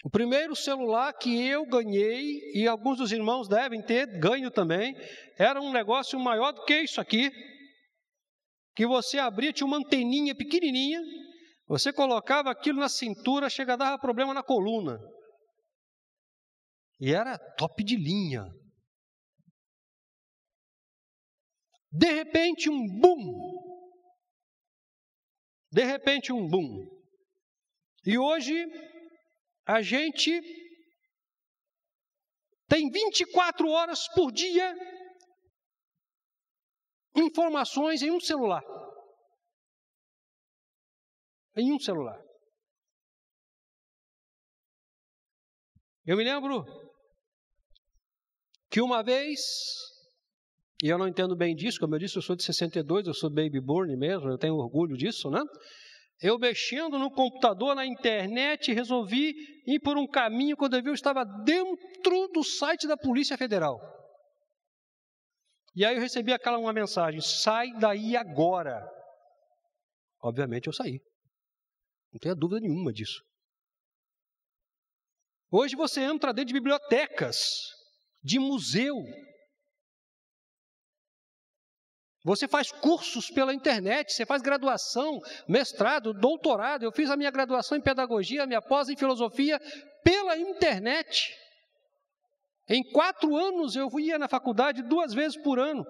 O 0.04 0.10
primeiro 0.10 0.56
celular 0.56 1.14
que 1.14 1.48
eu 1.48 1.64
ganhei, 1.68 2.40
e 2.56 2.68
alguns 2.68 2.98
dos 2.98 3.12
irmãos 3.12 3.48
devem 3.48 3.84
ter 3.84 4.08
ganho 4.20 4.50
também, 4.50 4.96
era 5.38 5.62
um 5.62 5.72
negócio 5.72 6.20
maior 6.20 6.54
do 6.54 6.66
que 6.66 6.76
isso 6.82 7.00
aqui, 7.00 7.32
que 8.76 8.88
você 8.88 9.20
abria, 9.20 9.54
tinha 9.54 9.68
uma 9.68 9.78
anteninha 9.78 10.36
pequenininha, 10.36 11.00
você 11.68 11.94
colocava 11.94 12.52
aquilo 12.52 12.80
na 12.80 12.90
cintura, 12.90 13.50
chega 13.50 13.74
a 13.74 13.78
dar 13.78 13.98
problema 14.00 14.34
na 14.34 14.44
coluna. 14.44 15.00
E 17.00 17.14
era 17.14 17.38
top 17.58 17.84
de 17.84 17.96
linha. 17.96 18.46
De 21.92 22.12
repente, 22.12 22.70
um 22.70 22.88
boom. 23.00 23.54
De 25.72 25.84
repente, 25.84 26.32
um 26.32 26.48
boom. 26.48 26.88
E 28.06 28.18
hoje, 28.18 28.66
a 29.66 29.82
gente 29.82 30.42
tem 32.68 32.90
24 32.90 33.70
horas 33.70 34.08
por 34.10 34.32
dia 34.32 34.74
informações 37.16 38.02
em 38.02 38.12
um 38.12 38.20
celular. 38.20 38.64
Em 41.56 41.72
um 41.72 41.80
celular. 41.80 42.20
Eu 46.06 46.18
me 46.18 46.24
lembro 46.24 46.66
que 48.70 48.82
uma 48.82 49.04
vez, 49.04 49.40
e 50.84 50.90
eu 50.90 50.98
não 50.98 51.08
entendo 51.08 51.36
bem 51.36 51.56
disso, 51.56 51.80
como 51.80 51.96
eu 51.96 52.00
disse, 52.00 52.18
eu 52.18 52.22
sou 52.22 52.36
de 52.36 52.44
62, 52.44 53.08
eu 53.08 53.14
sou 53.14 53.30
baby 53.30 53.62
born 53.62 53.96
mesmo, 53.96 54.30
eu 54.30 54.38
tenho 54.38 54.56
orgulho 54.56 54.98
disso, 54.98 55.30
né? 55.30 55.42
Eu 56.20 56.38
mexendo 56.38 56.98
no 56.98 57.12
computador, 57.12 57.76
na 57.76 57.86
internet, 57.86 58.74
resolvi 58.74 59.34
ir 59.66 59.80
por 59.80 59.98
um 59.98 60.08
caminho 60.08 60.58
quando 60.58 60.76
eu 60.76 60.82
vi 60.82 60.90
eu 60.90 60.94
estava 60.94 61.24
dentro 61.24 62.28
do 62.34 62.44
site 62.44 62.88
da 62.88 62.98
Polícia 62.98 63.38
Federal. 63.38 63.80
E 65.76 65.84
aí 65.84 65.96
eu 65.96 66.02
recebi 66.02 66.34
aquela 66.34 66.58
uma 66.58 66.74
mensagem: 66.74 67.22
sai 67.22 67.72
daí 67.80 68.16
agora. 68.16 68.88
Obviamente 70.22 70.68
eu 70.68 70.74
saí. 70.74 71.00
Não 72.12 72.20
tenha 72.20 72.36
dúvida 72.36 72.62
nenhuma 72.62 72.94
disso. 72.94 73.24
Hoje 75.52 75.76
você 75.76 76.02
entra 76.02 76.34
dentro 76.34 76.48
de 76.48 76.54
bibliotecas, 76.54 77.38
de 78.24 78.40
museu, 78.40 78.96
você 82.24 82.48
faz 82.48 82.72
cursos 82.72 83.30
pela 83.30 83.54
internet, 83.54 84.14
você 84.14 84.26
faz 84.26 84.42
graduação, 84.42 85.20
mestrado, 85.48 86.14
doutorado. 86.14 86.84
Eu 86.84 86.92
fiz 86.92 87.10
a 87.10 87.18
minha 87.18 87.30
graduação 87.30 87.78
em 87.78 87.82
pedagogia, 87.82 88.44
a 88.44 88.48
minha 88.48 88.62
pós 88.62 88.88
em 88.88 88.96
filosofia 88.96 89.60
pela 90.04 90.38
internet. 90.38 91.36
Em 92.68 92.84
quatro 92.92 93.36
anos 93.36 93.76
eu 93.76 93.90
ia 94.00 94.18
na 94.18 94.28
faculdade 94.28 94.82
duas 94.84 95.14
vezes 95.14 95.42
por 95.42 95.60
ano. 95.60 95.84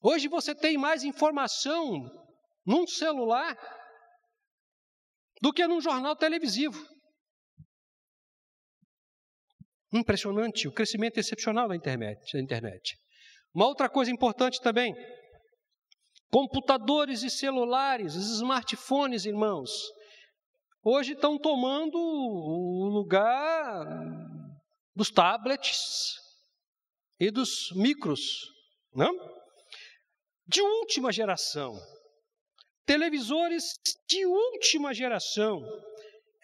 Hoje 0.00 0.28
você 0.28 0.54
tem 0.54 0.76
mais 0.76 1.02
informação 1.02 2.10
num 2.66 2.86
celular 2.86 3.56
do 5.40 5.52
que 5.52 5.66
num 5.66 5.80
jornal 5.80 6.16
televisivo. 6.16 6.78
Impressionante 9.92 10.66
o 10.66 10.72
crescimento 10.72 11.18
excepcional 11.18 11.68
da 11.68 11.76
internet, 11.76 12.32
da 12.32 12.40
internet. 12.40 12.96
Uma 13.54 13.66
outra 13.66 13.88
coisa 13.88 14.10
importante 14.10 14.60
também: 14.60 14.94
computadores 16.30 17.22
e 17.22 17.30
celulares, 17.30 18.14
os 18.14 18.36
smartphones, 18.36 19.24
irmãos, 19.24 19.70
hoje 20.84 21.14
estão 21.14 21.38
tomando 21.38 21.96
o 21.98 22.88
lugar 22.88 23.86
dos 24.94 25.10
tablets 25.10 26.16
e 27.18 27.30
dos 27.30 27.72
micros, 27.74 28.50
não? 28.94 29.12
De 30.46 30.60
última 30.60 31.10
geração. 31.10 31.80
Televisores 32.84 33.72
de 34.06 34.26
última 34.26 34.92
geração 34.92 35.64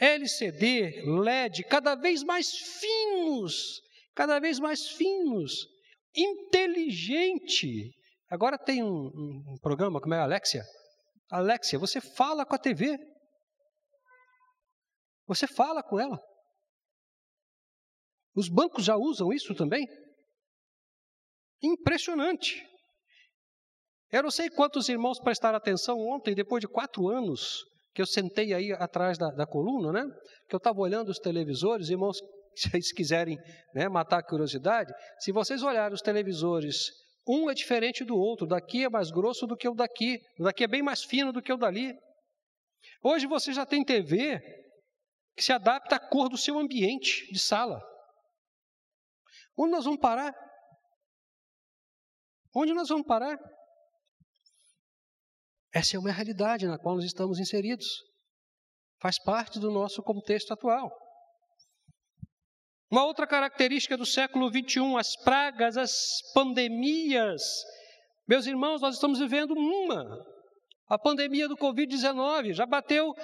LCD, 0.01 1.03
LED, 1.05 1.63
cada 1.65 1.95
vez 1.95 2.23
mais 2.23 2.51
finos, 2.57 3.83
cada 4.15 4.41
vez 4.41 4.59
mais 4.59 4.89
finos, 4.89 5.69
inteligente. 6.17 7.95
Agora 8.31 8.57
tem 8.57 8.83
um, 8.83 9.09
um, 9.09 9.59
programa, 9.61 10.01
como 10.01 10.15
é 10.15 10.19
Alexia? 10.19 10.65
Alexia, 11.31 11.79
você 11.79 12.01
fala 12.01 12.47
com 12.47 12.55
a 12.55 12.59
TV. 12.59 12.99
Você 15.31 15.47
fala 15.47 15.81
com 15.81 16.01
ela. 16.01 16.21
Os 18.35 18.49
bancos 18.49 18.85
já 18.85 18.97
usam 18.97 19.33
isso 19.33 19.55
também. 19.55 19.87
Impressionante. 21.63 22.67
Eu 24.11 24.25
não 24.25 24.31
sei 24.33 24.51
quantos 24.51 24.89
irmãos 24.89 25.21
prestaram 25.21 25.57
atenção 25.57 25.97
ontem, 26.01 26.35
depois 26.35 26.61
de 26.61 26.67
quatro 26.67 27.07
anos, 27.07 27.65
que 27.95 28.03
eu 28.03 28.07
sentei 28.07 28.53
aí 28.53 28.73
atrás 28.73 29.17
da, 29.17 29.31
da 29.31 29.47
coluna, 29.47 29.93
né? 29.93 30.05
Que 30.49 30.57
eu 30.57 30.59
estava 30.59 30.81
olhando 30.81 31.11
os 31.11 31.21
televisores, 31.21 31.91
irmãos, 31.91 32.19
se 32.57 32.69
vocês 32.69 32.93
quiserem 32.93 33.39
né, 33.73 33.89
matar 33.89 34.19
a 34.19 34.27
curiosidade, 34.27 34.93
se 35.21 35.31
vocês 35.31 35.63
olharem 35.63 35.95
os 35.95 36.03
televisores, 36.03 36.91
um 37.25 37.49
é 37.49 37.55
diferente 37.55 38.05
do 38.05 38.17
outro, 38.17 38.49
daqui 38.49 38.83
é 38.83 38.91
mais 38.91 39.13
grosso 39.13 39.47
do 39.47 39.57
que 39.57 39.69
o 39.69 39.77
daqui, 39.77 40.19
daqui 40.41 40.65
é 40.65 40.69
bem 40.69 40.83
mais 40.83 41.05
fino 41.05 41.33
do 41.33 41.41
que 41.41 41.53
o 41.53 41.57
dali. 41.57 41.95
Hoje 43.01 43.29
você 43.29 43.53
já 43.53 43.65
tem 43.65 43.85
TV 43.85 44.41
que 45.37 45.43
se 45.43 45.53
adapta 45.53 45.97
à 45.97 45.99
cor 45.99 46.29
do 46.29 46.37
seu 46.37 46.59
ambiente 46.59 47.31
de 47.33 47.39
sala. 47.39 47.81
Onde 49.57 49.73
nós 49.73 49.85
vamos 49.85 50.01
parar? 50.01 50.35
Onde 52.55 52.73
nós 52.73 52.89
vamos 52.89 53.07
parar? 53.07 53.39
Essa 55.73 55.97
é 55.97 55.99
uma 55.99 56.11
realidade 56.11 56.67
na 56.67 56.79
qual 56.79 56.97
nós 56.97 57.05
estamos 57.05 57.39
inseridos. 57.39 57.87
Faz 59.01 59.23
parte 59.23 59.59
do 59.59 59.71
nosso 59.71 60.03
contexto 60.03 60.53
atual. 60.53 60.91
Uma 62.91 63.05
outra 63.05 63.27
característica 63.27 63.97
do 63.97 64.05
século 64.05 64.51
21, 64.51 64.99
as 64.99 65.15
pragas, 65.17 65.77
as 65.77 66.21
pandemias. 66.35 67.43
Meus 68.27 68.47
irmãos, 68.47 68.81
nós 68.81 68.97
estamos 68.97 69.21
vivendo 69.21 69.53
uma. 69.55 70.05
A 70.91 70.99
pandemia 70.99 71.47
do 71.47 71.57
Covid-19 71.57 72.53
já 72.53 72.67
bateu 72.67 73.15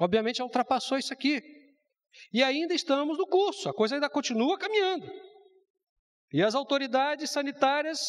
Obviamente 0.00 0.38
já 0.38 0.44
ultrapassou 0.44 0.96
isso 0.96 1.12
aqui. 1.12 1.42
E 2.32 2.42
ainda 2.42 2.72
estamos 2.72 3.18
no 3.18 3.26
curso, 3.26 3.68
a 3.68 3.74
coisa 3.74 3.96
ainda 3.96 4.08
continua 4.08 4.58
caminhando. 4.58 5.06
E 6.32 6.42
as 6.42 6.54
autoridades 6.54 7.30
sanitárias 7.30 8.00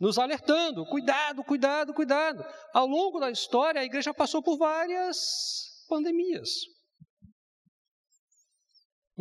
nos 0.00 0.18
alertando: 0.18 0.84
cuidado, 0.86 1.44
cuidado, 1.44 1.94
cuidado. 1.94 2.44
Ao 2.74 2.88
longo 2.88 3.20
da 3.20 3.30
história, 3.30 3.80
a 3.80 3.84
igreja 3.84 4.12
passou 4.12 4.42
por 4.42 4.58
várias 4.58 5.16
pandemias. 5.88 6.48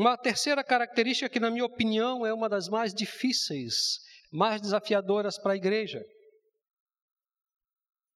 Uma 0.01 0.17
terceira 0.17 0.63
característica 0.63 1.29
que, 1.29 1.39
na 1.39 1.51
minha 1.51 1.63
opinião, 1.63 2.25
é 2.25 2.33
uma 2.33 2.49
das 2.49 2.67
mais 2.67 2.91
difíceis, 2.91 3.99
mais 4.31 4.59
desafiadoras 4.59 5.37
para 5.37 5.53
a 5.53 5.55
igreja, 5.55 6.03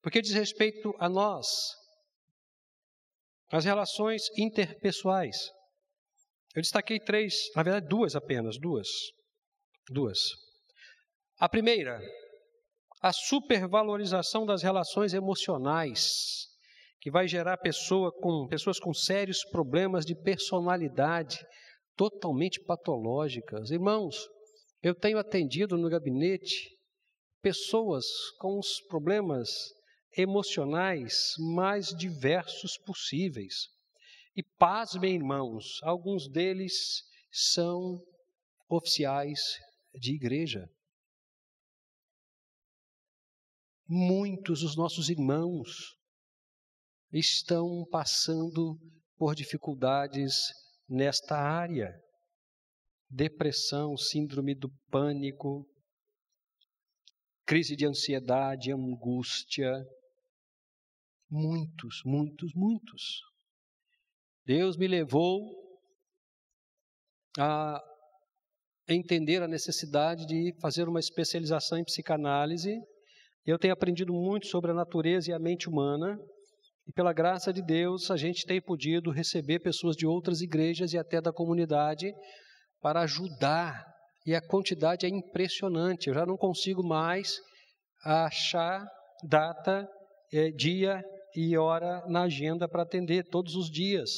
porque 0.02 0.20
diz 0.20 0.34
respeito 0.34 0.96
a 0.98 1.08
nós, 1.08 1.46
as 3.52 3.66
relações 3.66 4.24
interpessoais. 4.36 5.38
Eu 6.56 6.64
destaquei 6.64 7.00
três, 7.00 7.36
na 7.56 7.62
verdade, 7.62 7.88
duas 7.88 8.16
apenas, 8.16 8.58
duas. 8.58 8.88
Duas. 9.88 10.18
A 11.38 11.48
primeira, 11.48 12.02
a 13.00 13.14
supervalorização 13.14 14.44
das 14.44 14.64
relações 14.64 15.14
emocionais, 15.14 16.48
que 17.00 17.12
vai 17.12 17.28
gerar 17.28 17.58
pessoa 17.58 18.12
com, 18.12 18.48
pessoas 18.48 18.80
com 18.80 18.92
sérios 18.92 19.46
problemas 19.52 20.04
de 20.04 20.16
personalidade, 20.16 21.46
totalmente 21.96 22.62
patológicas. 22.64 23.72
Irmãos, 23.72 24.16
eu 24.82 24.94
tenho 24.94 25.18
atendido 25.18 25.78
no 25.78 25.90
gabinete 25.90 26.70
pessoas 27.42 28.06
com 28.40 28.60
os 28.60 28.82
problemas 28.88 29.50
emocionais 30.18 31.34
mais 31.56 31.88
diversos 31.90 32.78
possíveis. 32.78 33.68
E 34.36 34.44
pasmem, 34.58 35.16
irmãos, 35.16 35.80
alguns 35.84 36.30
deles 36.30 37.04
são 37.32 38.02
oficiais 38.70 39.40
de 39.94 40.16
igreja. 40.16 40.70
Muitos 43.88 44.62
dos 44.62 44.76
nossos 44.76 45.10
irmãos 45.10 45.96
estão 47.14 47.86
passando 47.92 48.78
por 49.16 49.36
dificuldades 49.36 50.36
nesta 50.88 51.38
área. 51.38 51.94
Depressão, 53.10 53.96
síndrome 53.96 54.56
do 54.56 54.70
pânico, 54.90 55.66
crise 57.46 57.76
de 57.76 57.86
ansiedade, 57.86 58.72
angústia. 58.72 59.72
Muitos, 61.30 62.02
muitos, 62.04 62.54
muitos. 62.54 63.22
Deus 64.46 64.78
me 64.78 64.88
levou 64.88 65.42
a 67.38 67.82
entender 68.88 69.42
a 69.42 69.48
necessidade 69.48 70.26
de 70.26 70.54
fazer 70.62 70.88
uma 70.88 71.00
especialização 71.00 71.78
em 71.78 71.84
psicanálise 71.84 72.80
eu 73.46 73.60
tenho 73.60 73.74
aprendido 73.74 74.12
muito 74.12 74.48
sobre 74.48 74.72
a 74.72 74.74
natureza 74.74 75.30
e 75.30 75.34
a 75.34 75.38
mente 75.38 75.70
humana, 75.70 76.18
e 76.88 76.92
pela 76.92 77.14
graça 77.14 77.52
de 77.52 77.64
Deus, 77.64 78.12
a 78.12 78.18
gente 78.18 78.46
tem 78.46 78.62
podido 78.62 79.10
receber 79.10 79.60
pessoas 79.60 79.96
de 79.96 80.06
outras 80.06 80.42
igrejas 80.42 80.94
e 80.94 80.98
até 80.98 81.20
da 81.20 81.34
comunidade 81.34 82.14
para 82.80 83.02
ajudar. 83.02 83.84
E 84.26 84.36
a 84.36 84.42
quantidade 84.42 85.06
é 85.06 85.10
impressionante. 85.10 86.08
Eu 86.08 86.14
já 86.14 86.26
não 86.26 86.38
consigo 86.38 86.84
mais 86.84 87.40
achar 88.04 88.86
data, 89.28 89.88
é, 90.32 90.52
dia 90.52 91.04
e 91.36 91.58
hora 91.58 92.04
na 92.08 92.24
agenda 92.24 92.68
para 92.68 92.84
atender 92.84 93.24
todos 93.30 93.56
os 93.56 93.70
dias. 93.70 94.12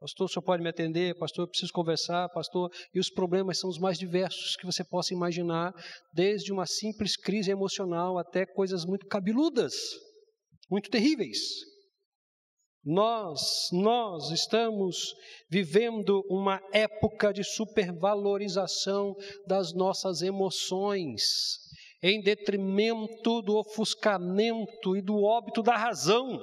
Pastor, 0.00 0.24
o 0.24 0.28
senhor 0.28 0.42
pode 0.42 0.62
me 0.62 0.68
atender? 0.68 1.16
Pastor, 1.16 1.44
eu 1.44 1.48
preciso 1.48 1.72
conversar. 1.72 2.28
Pastor, 2.30 2.70
e 2.94 2.98
os 2.98 3.10
problemas 3.10 3.60
são 3.60 3.70
os 3.70 3.78
mais 3.78 3.98
diversos 3.98 4.56
que 4.56 4.66
você 4.66 4.82
possa 4.82 5.14
imaginar, 5.14 5.72
desde 6.12 6.50
uma 6.52 6.66
simples 6.66 7.14
crise 7.16 7.50
emocional 7.50 8.18
até 8.18 8.44
coisas 8.44 8.84
muito 8.84 9.06
cabeludas, 9.06 9.74
muito 10.72 10.90
terríveis. 10.90 11.38
Nós, 12.84 13.68
nós 13.70 14.30
estamos 14.30 15.14
vivendo 15.48 16.24
uma 16.28 16.60
época 16.72 17.32
de 17.32 17.44
supervalorização 17.44 19.14
das 19.46 19.72
nossas 19.72 20.20
emoções, 20.20 21.22
em 22.02 22.20
detrimento 22.20 23.40
do 23.42 23.56
ofuscamento 23.56 24.96
e 24.96 25.00
do 25.00 25.22
óbito 25.22 25.62
da 25.62 25.76
razão. 25.76 26.40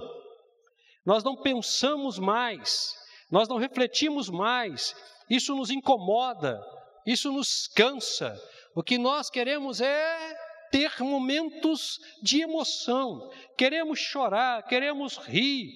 Nós 1.06 1.26
não 1.26 1.36
pensamos 1.42 2.18
mais 2.18 2.98
nós 3.30 3.48
não 3.48 3.58
refletimos 3.58 4.30
mais, 4.30 4.96
isso 5.30 5.56
nos 5.56 5.70
incomoda, 5.70 6.60
isso 7.06 7.32
nos 7.32 7.68
cansa. 7.68 8.36
O 8.76 8.82
que 8.82 8.98
nós 8.98 9.30
queremos 9.30 9.82
é 9.82 10.49
ter 10.72 11.00
momentos 11.02 12.00
de 12.22 12.42
emoção, 12.42 13.30
queremos 13.58 14.00
chorar, 14.00 14.64
queremos 14.64 15.18
rir, 15.18 15.72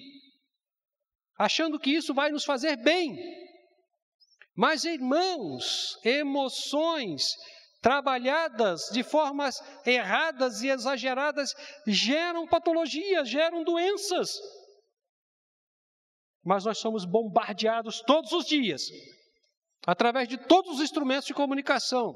achando 1.38 1.78
que 1.78 1.90
isso 1.90 2.14
vai 2.14 2.30
nos 2.30 2.44
fazer 2.44 2.76
bem. 2.76 3.16
Mas, 4.56 4.84
irmãos, 4.84 5.98
emoções 6.04 7.34
trabalhadas 7.80 8.88
de 8.92 9.02
formas 9.02 9.56
erradas 9.84 10.62
e 10.62 10.68
exageradas 10.68 11.54
geram 11.86 12.46
patologias, 12.46 13.28
geram 13.28 13.62
doenças. 13.64 14.30
Mas 16.42 16.64
nós 16.64 16.78
somos 16.78 17.04
bombardeados 17.04 18.00
todos 18.02 18.32
os 18.32 18.46
dias, 18.46 18.82
através 19.86 20.28
de 20.28 20.38
todos 20.38 20.76
os 20.76 20.80
instrumentos 20.80 21.26
de 21.26 21.34
comunicação 21.34 22.14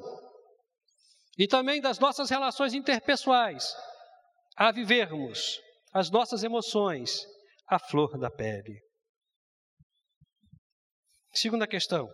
e 1.39 1.47
também 1.47 1.81
das 1.81 2.01
nossas 2.01 2.29
relações 2.29 2.75
interpessoais, 2.75 3.73
a 4.57 4.73
vivermos 4.73 5.61
as 5.93 6.11
nossas 6.11 6.43
emoções 6.43 7.25
à 7.69 7.79
flor 7.79 8.19
da 8.19 8.29
pele. 8.29 8.81
Segunda 11.33 11.69
questão 11.69 12.09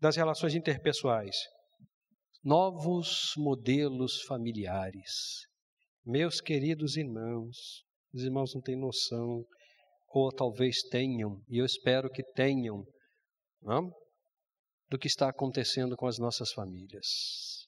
das 0.00 0.14
relações 0.14 0.54
interpessoais. 0.54 1.36
Novos 2.44 3.32
modelos 3.36 4.22
familiares. 4.22 5.46
Meus 6.04 6.40
queridos 6.40 6.96
irmãos, 6.96 7.82
os 8.14 8.22
irmãos 8.22 8.54
não 8.54 8.62
têm 8.62 8.76
noção 8.76 9.44
ou 10.08 10.30
talvez 10.30 10.82
tenham, 10.82 11.42
e 11.48 11.58
eu 11.58 11.66
espero 11.66 12.08
que 12.08 12.22
tenham, 12.34 12.84
não? 13.60 13.90
Do 14.88 14.98
que 14.98 15.08
está 15.08 15.28
acontecendo 15.28 15.96
com 15.96 16.06
as 16.06 16.18
nossas 16.18 16.52
famílias. 16.52 17.66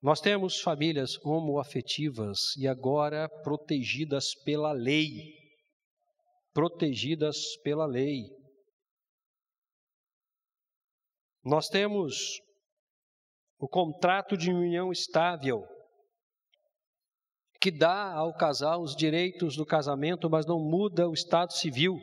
Nós 0.00 0.20
temos 0.20 0.60
famílias 0.60 1.18
homoafetivas 1.24 2.56
e 2.56 2.68
agora 2.68 3.28
protegidas 3.42 4.34
pela 4.44 4.72
lei. 4.72 5.34
Protegidas 6.52 7.56
pela 7.62 7.84
lei. 7.84 8.22
Nós 11.44 11.68
temos 11.68 12.40
o 13.58 13.68
contrato 13.68 14.36
de 14.36 14.52
união 14.52 14.92
estável, 14.92 15.66
que 17.60 17.70
dá 17.72 18.12
ao 18.12 18.32
casal 18.34 18.82
os 18.82 18.94
direitos 18.94 19.56
do 19.56 19.66
casamento, 19.66 20.30
mas 20.30 20.46
não 20.46 20.60
muda 20.60 21.08
o 21.08 21.12
estado 21.12 21.52
civil. 21.52 21.98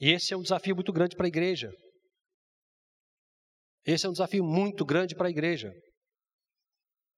E 0.00 0.10
esse 0.10 0.32
é 0.32 0.36
um 0.36 0.42
desafio 0.42 0.74
muito 0.74 0.92
grande 0.92 1.16
para 1.16 1.26
a 1.26 1.28
igreja. 1.28 1.70
Esse 3.84 4.06
é 4.06 4.08
um 4.08 4.12
desafio 4.12 4.44
muito 4.44 4.84
grande 4.84 5.14
para 5.14 5.26
a 5.28 5.30
igreja. 5.30 5.72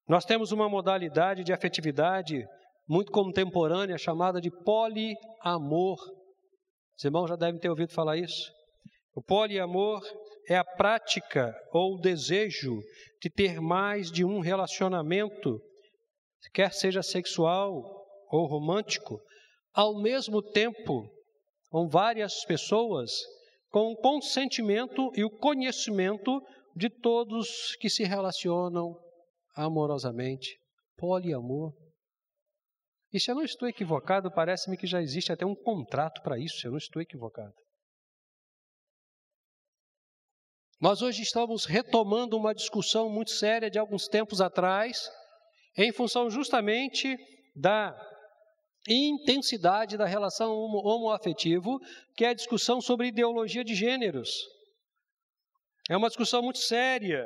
Nós 0.07 0.25
temos 0.25 0.51
uma 0.51 0.69
modalidade 0.69 1.43
de 1.43 1.53
afetividade 1.53 2.45
muito 2.87 3.11
contemporânea 3.11 3.97
chamada 3.97 4.39
de 4.39 4.51
poliamor. 4.63 5.97
Os 6.97 7.03
irmãos 7.03 7.27
já 7.27 7.35
devem 7.35 7.59
ter 7.59 7.69
ouvido 7.69 7.91
falar 7.91 8.17
isso. 8.17 8.51
O 9.15 9.21
poliamor 9.21 10.01
é 10.47 10.55
a 10.55 10.63
prática 10.63 11.53
ou 11.71 11.95
o 11.95 11.99
desejo 11.99 12.79
de 13.21 13.29
ter 13.29 13.59
mais 13.59 14.11
de 14.11 14.23
um 14.23 14.39
relacionamento, 14.39 15.59
quer 16.53 16.71
seja 16.71 17.01
sexual 17.01 17.71
ou 18.29 18.47
romântico, 18.47 19.19
ao 19.73 19.99
mesmo 19.99 20.41
tempo 20.41 21.09
com 21.69 21.87
várias 21.87 22.45
pessoas, 22.45 23.11
com 23.69 23.91
o 23.91 23.97
consentimento 23.97 25.11
e 25.15 25.23
o 25.23 25.29
conhecimento 25.29 26.41
de 26.75 26.89
todos 26.89 27.75
que 27.77 27.89
se 27.89 28.03
relacionam 28.03 28.95
amorosamente. 29.55 30.57
Poliamor. 30.97 31.73
E 33.11 33.19
se 33.19 33.31
eu 33.31 33.35
não 33.35 33.43
estou 33.43 33.67
equivocado, 33.67 34.31
parece-me 34.31 34.77
que 34.77 34.87
já 34.87 35.01
existe 35.01 35.31
até 35.31 35.45
um 35.45 35.55
contrato 35.55 36.21
para 36.21 36.37
isso, 36.37 36.59
se 36.59 36.67
eu 36.67 36.71
não 36.71 36.77
estou 36.77 37.01
equivocado. 37.01 37.53
Nós 40.79 41.01
hoje 41.01 41.21
estamos 41.21 41.65
retomando 41.65 42.37
uma 42.37 42.53
discussão 42.53 43.09
muito 43.09 43.31
séria 43.31 43.69
de 43.69 43.79
alguns 43.79 44.07
tempos 44.07 44.41
atrás, 44.41 45.09
em 45.77 45.91
função 45.91 46.29
justamente 46.29 47.17
da 47.55 47.95
intensidade 48.87 49.97
da 49.97 50.05
relação 50.05 50.51
homoafetivo, 50.51 51.79
que 52.15 52.25
é 52.25 52.29
a 52.29 52.33
discussão 52.33 52.79
sobre 52.79 53.07
ideologia 53.07 53.63
de 53.63 53.73
gêneros. 53.73 54.29
É 55.89 55.97
uma 55.97 56.07
discussão 56.07 56.41
muito 56.41 56.59
séria. 56.59 57.25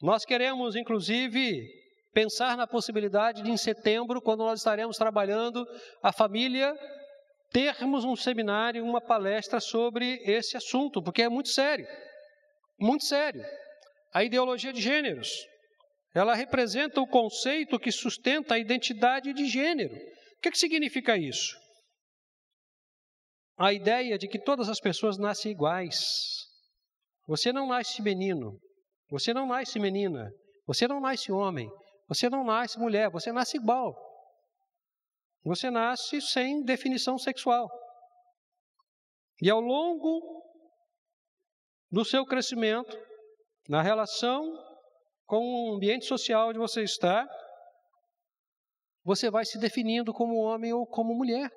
Nós 0.00 0.24
queremos, 0.24 0.76
inclusive, 0.76 1.66
pensar 2.12 2.56
na 2.56 2.66
possibilidade 2.66 3.42
de, 3.42 3.50
em 3.50 3.56
setembro, 3.56 4.20
quando 4.20 4.40
nós 4.40 4.60
estaremos 4.60 4.96
trabalhando 4.96 5.66
a 6.02 6.12
família, 6.12 6.74
termos 7.50 8.04
um 8.04 8.16
seminário, 8.16 8.84
uma 8.84 9.00
palestra 9.00 9.60
sobre 9.60 10.20
esse 10.24 10.56
assunto, 10.56 11.02
porque 11.02 11.22
é 11.22 11.28
muito 11.28 11.48
sério. 11.48 11.86
Muito 12.78 13.04
sério. 13.04 13.44
A 14.12 14.24
ideologia 14.24 14.72
de 14.72 14.80
gêneros. 14.80 15.30
Ela 16.14 16.34
representa 16.34 17.00
o 17.00 17.06
conceito 17.06 17.78
que 17.78 17.90
sustenta 17.90 18.54
a 18.54 18.58
identidade 18.58 19.32
de 19.32 19.46
gênero. 19.46 19.94
O 19.94 20.40
que, 20.42 20.50
que 20.50 20.58
significa 20.58 21.16
isso? 21.16 21.56
A 23.56 23.72
ideia 23.72 24.18
de 24.18 24.28
que 24.28 24.38
todas 24.38 24.68
as 24.68 24.80
pessoas 24.80 25.16
nascem 25.16 25.52
iguais. 25.52 25.96
Você 27.26 27.52
não 27.52 27.68
nasce 27.68 28.02
menino, 28.02 28.58
você 29.08 29.32
não 29.32 29.46
nasce 29.46 29.78
menina, 29.78 30.30
você 30.66 30.86
não 30.86 31.00
nasce 31.00 31.32
homem, 31.32 31.70
você 32.08 32.28
não 32.28 32.44
nasce 32.44 32.78
mulher, 32.78 33.08
você 33.10 33.32
nasce 33.32 33.56
igual. 33.56 33.94
Você 35.44 35.70
nasce 35.70 36.20
sem 36.20 36.62
definição 36.62 37.18
sexual. 37.18 37.70
E 39.40 39.50
ao 39.50 39.60
longo 39.60 40.20
do 41.90 42.04
seu 42.04 42.24
crescimento, 42.24 42.96
na 43.68 43.82
relação 43.82 44.71
com 45.26 45.70
o 45.70 45.74
ambiente 45.74 46.04
social 46.04 46.48
onde 46.48 46.58
você 46.58 46.82
está, 46.82 47.26
você 49.04 49.30
vai 49.30 49.44
se 49.44 49.58
definindo 49.58 50.12
como 50.12 50.36
homem 50.36 50.72
ou 50.72 50.86
como 50.86 51.14
mulher. 51.14 51.50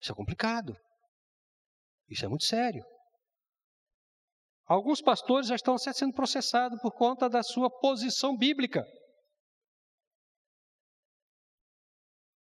Isso 0.00 0.10
é 0.10 0.14
complicado. 0.14 0.76
Isso 2.08 2.24
é 2.24 2.28
muito 2.28 2.44
sério. 2.44 2.84
Alguns 4.66 5.02
pastores 5.02 5.48
já 5.48 5.54
estão 5.54 5.76
sendo 5.76 6.14
processados 6.14 6.80
por 6.80 6.92
conta 6.92 7.28
da 7.28 7.42
sua 7.42 7.70
posição 7.70 8.36
bíblica. 8.36 8.84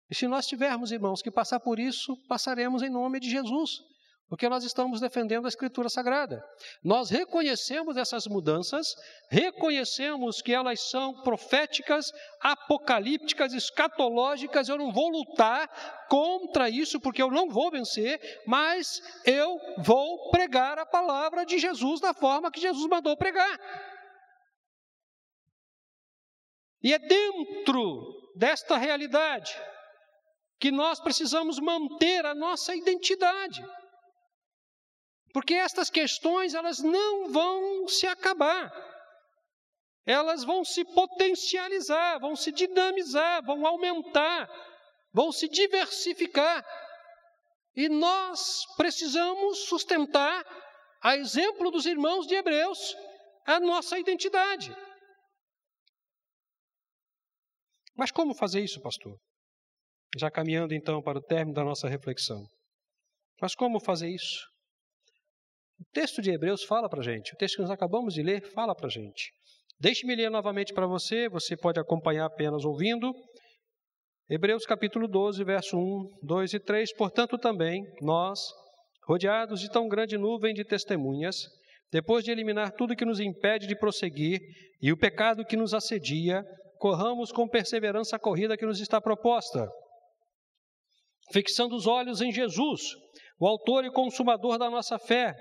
E 0.10 0.16
se 0.16 0.28
nós 0.28 0.46
tivermos, 0.48 0.92
irmãos, 0.92 1.22
que 1.22 1.32
passar 1.32 1.60
por 1.60 1.80
isso, 1.80 2.16
passaremos 2.28 2.82
em 2.82 2.90
nome 2.90 3.20
de 3.20 3.30
Jesus, 3.30 3.80
porque 4.28 4.50
nós 4.50 4.64
estamos 4.64 5.00
defendendo 5.00 5.46
a 5.46 5.50
Escritura 5.50 5.88
Sagrada. 5.88 6.44
Nós 6.84 7.10
reconhecemos 7.10 7.96
essas 7.96 8.26
mudanças, 8.26 8.96
reconhecemos 9.30 10.42
que 10.42 10.52
elas 10.52 10.90
são 10.90 11.22
proféticas, 11.22 12.12
apocalípticas, 12.42 13.54
escatológicas. 13.54 14.68
Eu 14.68 14.78
não 14.78 14.92
vou 14.92 15.10
lutar 15.10 15.70
contra 16.10 16.70
isso, 16.70 17.00
porque 17.00 17.22
eu 17.22 17.30
não 17.30 17.50
vou 17.50 17.70
vencer, 17.70 18.20
mas 18.48 19.00
eu 19.26 19.60
vou 19.84 20.32
pregar 20.32 20.80
a 20.80 20.86
palavra 20.86 21.46
de 21.46 21.60
Jesus 21.60 22.02
da 22.02 22.14
forma 22.14 22.52
que 22.52 22.60
Jesus 22.60 22.88
mandou 22.88 23.16
pregar. 23.16 23.60
E 26.82 26.94
é 26.94 27.00
dentro 27.00 28.32
desta 28.36 28.76
realidade 28.78 29.56
que 30.60 30.72
nós 30.72 31.00
precisamos 31.00 31.60
manter 31.60 32.26
a 32.26 32.34
nossa 32.34 32.76
identidade. 32.76 33.64
Porque 35.36 35.54
estas 35.54 35.90
questões 35.90 36.54
elas 36.54 36.80
não 36.80 37.30
vão 37.30 37.90
se 37.90 38.08
acabar. 38.08 38.72
Elas 40.06 40.46
vão 40.46 40.64
se 40.64 40.86
potencializar, 40.86 42.20
vão 42.20 42.38
se 42.38 42.54
dinamizar, 42.54 43.44
vão 43.44 43.68
aumentar, 43.68 44.50
vão 45.12 45.34
se 45.34 45.50
diversificar. 45.50 46.66
E 47.76 47.90
nós 47.90 48.66
precisamos 48.78 49.66
sustentar, 49.66 50.42
a 51.02 51.18
exemplo 51.18 51.70
dos 51.70 51.86
irmãos 51.86 52.26
de 52.26 52.36
Hebreus, 52.36 52.96
a 53.46 53.60
nossa 53.60 54.00
identidade. 54.00 54.74
Mas 57.94 58.10
como 58.10 58.34
fazer 58.34 58.64
isso, 58.64 58.80
pastor? 58.80 59.20
Já 60.18 60.32
caminhando 60.32 60.74
então 60.74 61.02
para 61.02 61.20
o 61.20 61.22
término 61.22 61.56
da 61.56 61.66
nossa 61.66 61.90
reflexão. 61.90 62.42
Mas 63.42 63.54
como 63.54 63.82
fazer 63.82 64.08
isso? 64.08 64.55
O 65.80 65.84
texto 65.92 66.22
de 66.22 66.32
Hebreus 66.32 66.64
fala 66.64 66.90
para 66.90 67.00
a 67.00 67.04
gente, 67.04 67.34
o 67.34 67.38
texto 67.38 67.56
que 67.56 67.62
nós 67.62 67.72
acabamos 67.72 68.14
de 68.14 68.24
ler 68.24 68.42
fala 68.54 68.76
para 68.76 68.88
a 68.88 68.90
gente. 68.90 69.32
Deixe-me 69.80 70.16
ler 70.16 70.30
novamente 70.30 70.74
para 70.74 70.88
você, 70.88 71.28
você 71.28 71.58
pode 71.58 71.80
acompanhar 71.80 72.26
apenas 72.26 72.64
ouvindo. 72.64 73.14
Hebreus 74.30 74.66
capítulo 74.66 75.08
12, 75.08 75.44
verso 75.44 75.78
1, 75.78 76.20
2 76.24 76.54
e 76.54 76.60
3. 76.60 76.94
Portanto, 76.96 77.38
também 77.38 77.84
nós, 78.02 78.40
rodeados 79.06 79.60
de 79.60 79.70
tão 79.70 79.88
grande 79.88 80.18
nuvem 80.18 80.54
de 80.54 80.64
testemunhas, 80.64 81.36
depois 81.92 82.24
de 82.24 82.32
eliminar 82.32 82.72
tudo 82.72 82.96
que 82.96 83.06
nos 83.06 83.20
impede 83.20 83.68
de 83.68 83.78
prosseguir 83.78 84.40
e 84.82 84.92
o 84.92 84.98
pecado 84.98 85.46
que 85.46 85.58
nos 85.58 85.74
assedia, 85.74 86.44
corramos 86.80 87.32
com 87.32 87.48
perseverança 87.48 88.16
a 88.16 88.20
corrida 88.20 88.58
que 88.58 88.66
nos 88.66 88.80
está 88.80 89.02
proposta 89.02 89.70
fixando 91.32 91.76
os 91.76 91.88
olhos 91.88 92.22
em 92.22 92.32
Jesus, 92.32 92.82
o 93.40 93.48
autor 93.48 93.86
e 93.86 93.92
consumador 93.92 94.58
da 94.58 94.70
nossa 94.70 94.98
fé, 95.00 95.36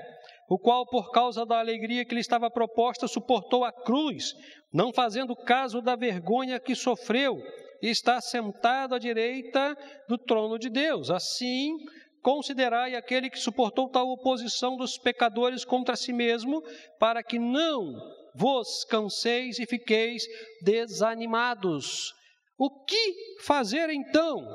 o 0.48 0.58
qual, 0.58 0.86
por 0.86 1.10
causa 1.10 1.44
da 1.44 1.58
alegria 1.58 2.04
que 2.04 2.14
lhe 2.14 2.20
estava 2.20 2.50
proposta, 2.50 3.08
suportou 3.08 3.64
a 3.64 3.72
cruz, 3.72 4.34
não 4.72 4.92
fazendo 4.92 5.34
caso 5.34 5.80
da 5.80 5.96
vergonha 5.96 6.60
que 6.60 6.74
sofreu, 6.74 7.42
e 7.82 7.88
está 7.88 8.20
sentado 8.20 8.94
à 8.94 8.98
direita 8.98 9.76
do 10.08 10.16
trono 10.16 10.58
de 10.58 10.70
Deus. 10.70 11.10
Assim, 11.10 11.76
considerai 12.22 12.94
aquele 12.94 13.28
que 13.28 13.38
suportou 13.38 13.90
tal 13.90 14.08
oposição 14.08 14.76
dos 14.76 14.96
pecadores 14.96 15.64
contra 15.64 15.96
si 15.96 16.12
mesmo, 16.12 16.62
para 16.98 17.22
que 17.22 17.38
não 17.38 17.94
vos 18.34 18.84
canseis 18.84 19.58
e 19.58 19.66
fiqueis 19.66 20.24
desanimados. 20.62 22.12
O 22.58 22.84
que 22.84 23.14
fazer 23.42 23.90
então? 23.90 24.46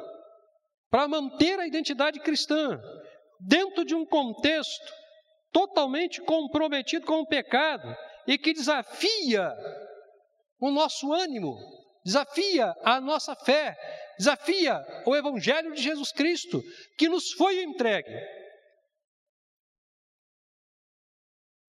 para 0.90 1.08
manter 1.08 1.60
a 1.60 1.68
identidade 1.68 2.20
cristã 2.20 2.80
dentro 3.40 3.86
de 3.86 3.96
um 3.96 4.06
contexto 4.06 4.92
totalmente 5.52 6.22
comprometido 6.22 7.06
com 7.06 7.22
o 7.22 7.28
pecado 7.28 7.96
e 8.28 8.38
que 8.38 8.54
desafia 8.54 9.54
o 10.60 10.70
nosso 10.70 11.12
ânimo, 11.14 11.58
desafia 12.04 12.74
a 12.84 13.00
nossa 13.00 13.36
fé, 13.36 13.76
desafia 14.18 14.80
o 15.06 15.16
Evangelho 15.16 15.74
de 15.74 15.82
Jesus 15.82 16.12
Cristo 16.12 16.62
que 16.98 17.10
nos 17.10 17.32
foi 17.32 17.64
entregue. 17.64 18.14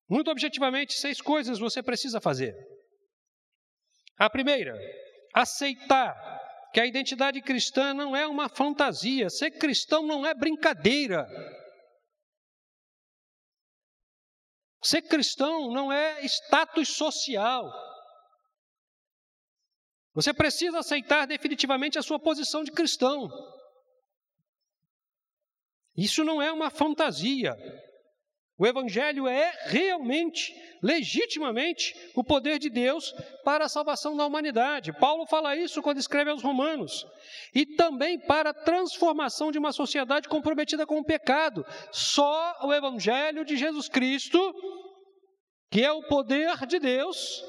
Muito 0.08 0.30
objetivamente, 0.30 0.94
seis 0.94 1.20
coisas 1.20 1.58
você 1.58 1.82
precisa 1.82 2.20
fazer. 2.20 2.52
A 4.18 4.28
primeira, 4.28 4.76
aceitar 5.32 6.14
que 6.72 6.80
a 6.80 6.86
identidade 6.86 7.40
cristã 7.40 7.94
não 7.94 8.14
é 8.14 8.26
uma 8.26 8.48
fantasia, 8.48 9.30
ser 9.30 9.52
cristão 9.52 10.04
não 10.06 10.26
é 10.26 10.34
brincadeira. 10.34 11.26
Ser 14.82 15.02
cristão 15.02 15.70
não 15.70 15.92
é 15.92 16.24
status 16.24 16.88
social. 16.96 17.70
Você 20.14 20.32
precisa 20.32 20.78
aceitar 20.78 21.26
definitivamente 21.26 21.98
a 21.98 22.02
sua 22.02 22.18
posição 22.18 22.64
de 22.64 22.72
cristão. 22.72 23.28
Isso 25.96 26.24
não 26.24 26.40
é 26.40 26.50
uma 26.50 26.70
fantasia. 26.70 27.54
O 28.60 28.66
Evangelho 28.66 29.26
é 29.26 29.50
realmente, 29.68 30.54
legitimamente, 30.82 31.94
o 32.14 32.22
poder 32.22 32.58
de 32.58 32.68
Deus 32.68 33.10
para 33.42 33.64
a 33.64 33.68
salvação 33.70 34.14
da 34.14 34.26
humanidade. 34.26 34.92
Paulo 34.92 35.24
fala 35.24 35.56
isso 35.56 35.80
quando 35.80 35.96
escreve 35.96 36.30
aos 36.30 36.42
Romanos. 36.42 37.06
E 37.54 37.64
também 37.64 38.20
para 38.20 38.50
a 38.50 38.54
transformação 38.54 39.50
de 39.50 39.58
uma 39.58 39.72
sociedade 39.72 40.28
comprometida 40.28 40.86
com 40.86 40.98
o 40.98 41.04
pecado. 41.04 41.64
Só 41.90 42.54
o 42.64 42.70
Evangelho 42.70 43.46
de 43.46 43.56
Jesus 43.56 43.88
Cristo, 43.88 44.38
que 45.70 45.82
é 45.82 45.90
o 45.90 46.02
poder 46.02 46.66
de 46.66 46.78
Deus, 46.78 47.42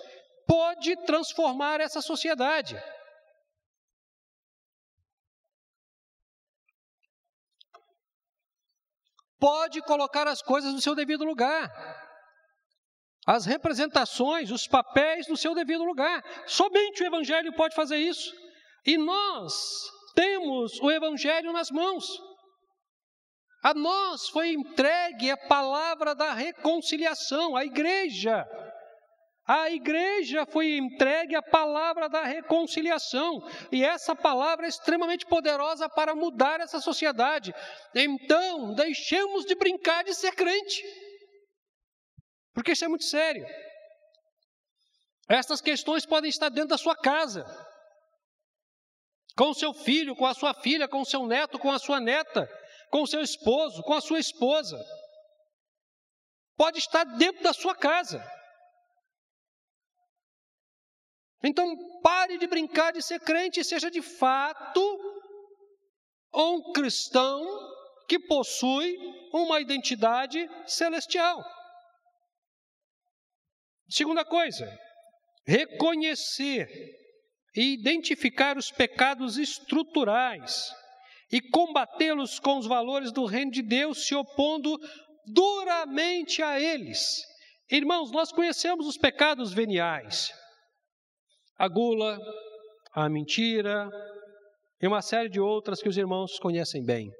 pode 0.47 0.95
transformar 1.06 1.82
essa 1.82 2.00
sociedade. 2.00 2.82
Pode 9.41 9.82
colocar 9.82 10.27
as 10.27 10.41
coisas 10.41 10.71
no 10.71 10.80
seu 10.80 10.93
devido 10.93 11.25
lugar. 11.25 11.67
As 13.25 13.45
representações, 13.45 14.51
os 14.51 14.67
papéis 14.67 15.27
no 15.27 15.36
seu 15.36 15.56
devido 15.56 15.84
lugar. 15.84 16.23
Somente 16.45 17.04
o 17.04 17.06
Evangelho 17.08 17.51
pode 17.54 17.75
fazer 17.75 17.97
isso. 17.97 18.32
E 18.86 18.97
nós 18.97 19.54
temos 20.15 20.80
o 20.80 20.91
Evangelho 20.91 21.51
nas 21.51 21.71
mãos. 21.71 22.06
A 23.63 23.73
nós 23.73 24.30
foi 24.30 24.54
entregue 24.54 25.30
a 25.32 25.38
palavra 25.47 26.15
da 26.15 26.34
reconciliação, 26.34 27.56
a 27.56 27.65
igreja 27.65 28.47
a 29.53 29.69
igreja 29.69 30.45
foi 30.45 30.77
entregue 30.77 31.35
a 31.35 31.41
palavra 31.41 32.07
da 32.07 32.23
reconciliação, 32.23 33.45
e 33.69 33.83
essa 33.83 34.15
palavra 34.15 34.65
é 34.65 34.69
extremamente 34.69 35.25
poderosa 35.25 35.89
para 35.89 36.15
mudar 36.15 36.61
essa 36.61 36.79
sociedade. 36.79 37.53
Então, 37.93 38.73
deixemos 38.73 39.43
de 39.43 39.53
brincar 39.55 40.05
de 40.05 40.13
ser 40.13 40.33
crente, 40.35 40.81
porque 42.53 42.71
isso 42.71 42.85
é 42.85 42.87
muito 42.87 43.03
sério. 43.03 43.45
Essas 45.27 45.59
questões 45.59 46.05
podem 46.05 46.29
estar 46.29 46.47
dentro 46.47 46.69
da 46.69 46.77
sua 46.77 46.95
casa, 46.95 47.43
com 49.35 49.49
o 49.49 49.55
seu 49.55 49.73
filho, 49.73 50.15
com 50.15 50.25
a 50.25 50.33
sua 50.33 50.53
filha, 50.53 50.87
com 50.87 51.01
o 51.01 51.05
seu 51.05 51.27
neto, 51.27 51.59
com 51.59 51.71
a 51.71 51.79
sua 51.79 51.99
neta, 51.99 52.49
com 52.89 53.01
o 53.01 53.07
seu 53.07 53.21
esposo, 53.21 53.83
com 53.83 53.93
a 53.93 54.01
sua 54.01 54.19
esposa. 54.19 54.81
Pode 56.55 56.79
estar 56.79 57.03
dentro 57.03 57.43
da 57.43 57.51
sua 57.51 57.75
casa. 57.75 58.25
Então 61.43 61.75
pare 62.01 62.38
de 62.38 62.47
brincar 62.47 62.93
de 62.93 63.01
ser 63.01 63.19
crente 63.19 63.60
e 63.60 63.63
seja 63.63 63.89
de 63.89 64.01
fato 64.01 64.82
um 66.34 66.71
cristão 66.71 67.43
que 68.08 68.19
possui 68.19 68.95
uma 69.34 69.60
identidade 69.60 70.47
celestial. 70.65 71.43
Segunda 73.89 74.23
coisa, 74.23 74.65
reconhecer 75.45 76.69
e 77.56 77.73
identificar 77.73 78.58
os 78.58 78.71
pecados 78.71 79.38
estruturais 79.38 80.71
e 81.32 81.41
combatê-los 81.41 82.39
com 82.39 82.58
os 82.58 82.67
valores 82.67 83.12
do 83.12 83.25
reino 83.25 83.51
de 83.51 83.62
Deus, 83.62 84.06
se 84.06 84.13
opondo 84.13 84.77
duramente 85.25 86.41
a 86.41 86.60
eles. 86.60 87.23
Irmãos, 87.69 88.12
nós 88.12 88.32
conhecemos 88.32 88.86
os 88.86 88.97
pecados 88.97 89.54
veniais 89.54 90.32
a 91.62 91.67
gula, 91.67 92.17
a 92.91 93.08
mentira 93.08 93.88
e 94.82 94.88
uma 94.88 95.00
série 95.00 95.30
de 95.30 95.39
outras 95.39 95.80
que 95.80 95.88
os 95.88 95.95
irmãos 95.95 96.39
conhecem 96.39 96.84
bem. 96.84 97.12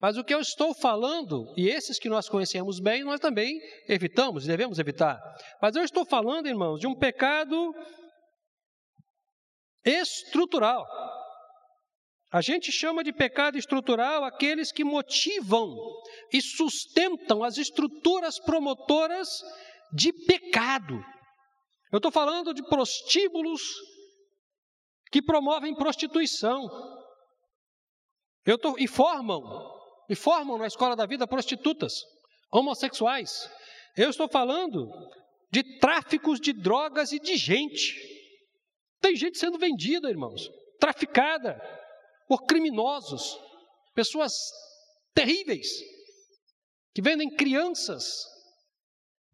Mas 0.00 0.16
o 0.16 0.22
que 0.22 0.32
eu 0.32 0.40
estou 0.40 0.72
falando, 0.72 1.52
e 1.56 1.68
esses 1.68 1.98
que 1.98 2.08
nós 2.08 2.28
conhecemos 2.28 2.78
bem, 2.78 3.02
nós 3.02 3.18
também 3.18 3.60
evitamos, 3.88 4.46
devemos 4.46 4.78
evitar. 4.78 5.20
Mas 5.60 5.74
eu 5.74 5.82
estou 5.82 6.04
falando, 6.04 6.46
irmãos, 6.46 6.78
de 6.78 6.86
um 6.86 6.94
pecado 6.94 7.74
estrutural. 9.84 10.86
A 12.32 12.40
gente 12.40 12.70
chama 12.70 13.02
de 13.02 13.12
pecado 13.12 13.58
estrutural 13.58 14.22
aqueles 14.22 14.70
que 14.70 14.84
motivam 14.84 15.74
e 16.32 16.40
sustentam 16.40 17.42
as 17.42 17.58
estruturas 17.58 18.38
promotoras 18.38 19.28
de 19.92 20.12
pecado. 20.12 21.02
Eu 21.92 21.98
estou 21.98 22.10
falando 22.10 22.54
de 22.54 22.62
prostíbulos 22.62 23.62
que 25.10 25.20
promovem 25.20 25.74
prostituição. 25.74 26.66
Eu 28.46 28.56
tô, 28.56 28.78
e 28.78 28.88
formam, 28.88 29.42
e 30.08 30.14
formam 30.14 30.56
na 30.56 30.66
escola 30.66 30.96
da 30.96 31.04
vida 31.04 31.28
prostitutas, 31.28 32.02
homossexuais. 32.50 33.46
Eu 33.94 34.08
estou 34.08 34.26
falando 34.26 34.90
de 35.50 35.78
tráficos 35.78 36.40
de 36.40 36.54
drogas 36.54 37.12
e 37.12 37.20
de 37.20 37.36
gente. 37.36 37.94
Tem 38.98 39.14
gente 39.14 39.36
sendo 39.36 39.58
vendida, 39.58 40.08
irmãos, 40.08 40.48
traficada 40.80 41.60
por 42.26 42.46
criminosos, 42.46 43.38
pessoas 43.94 44.32
terríveis, 45.12 45.68
que 46.94 47.02
vendem 47.02 47.36
crianças 47.36 48.31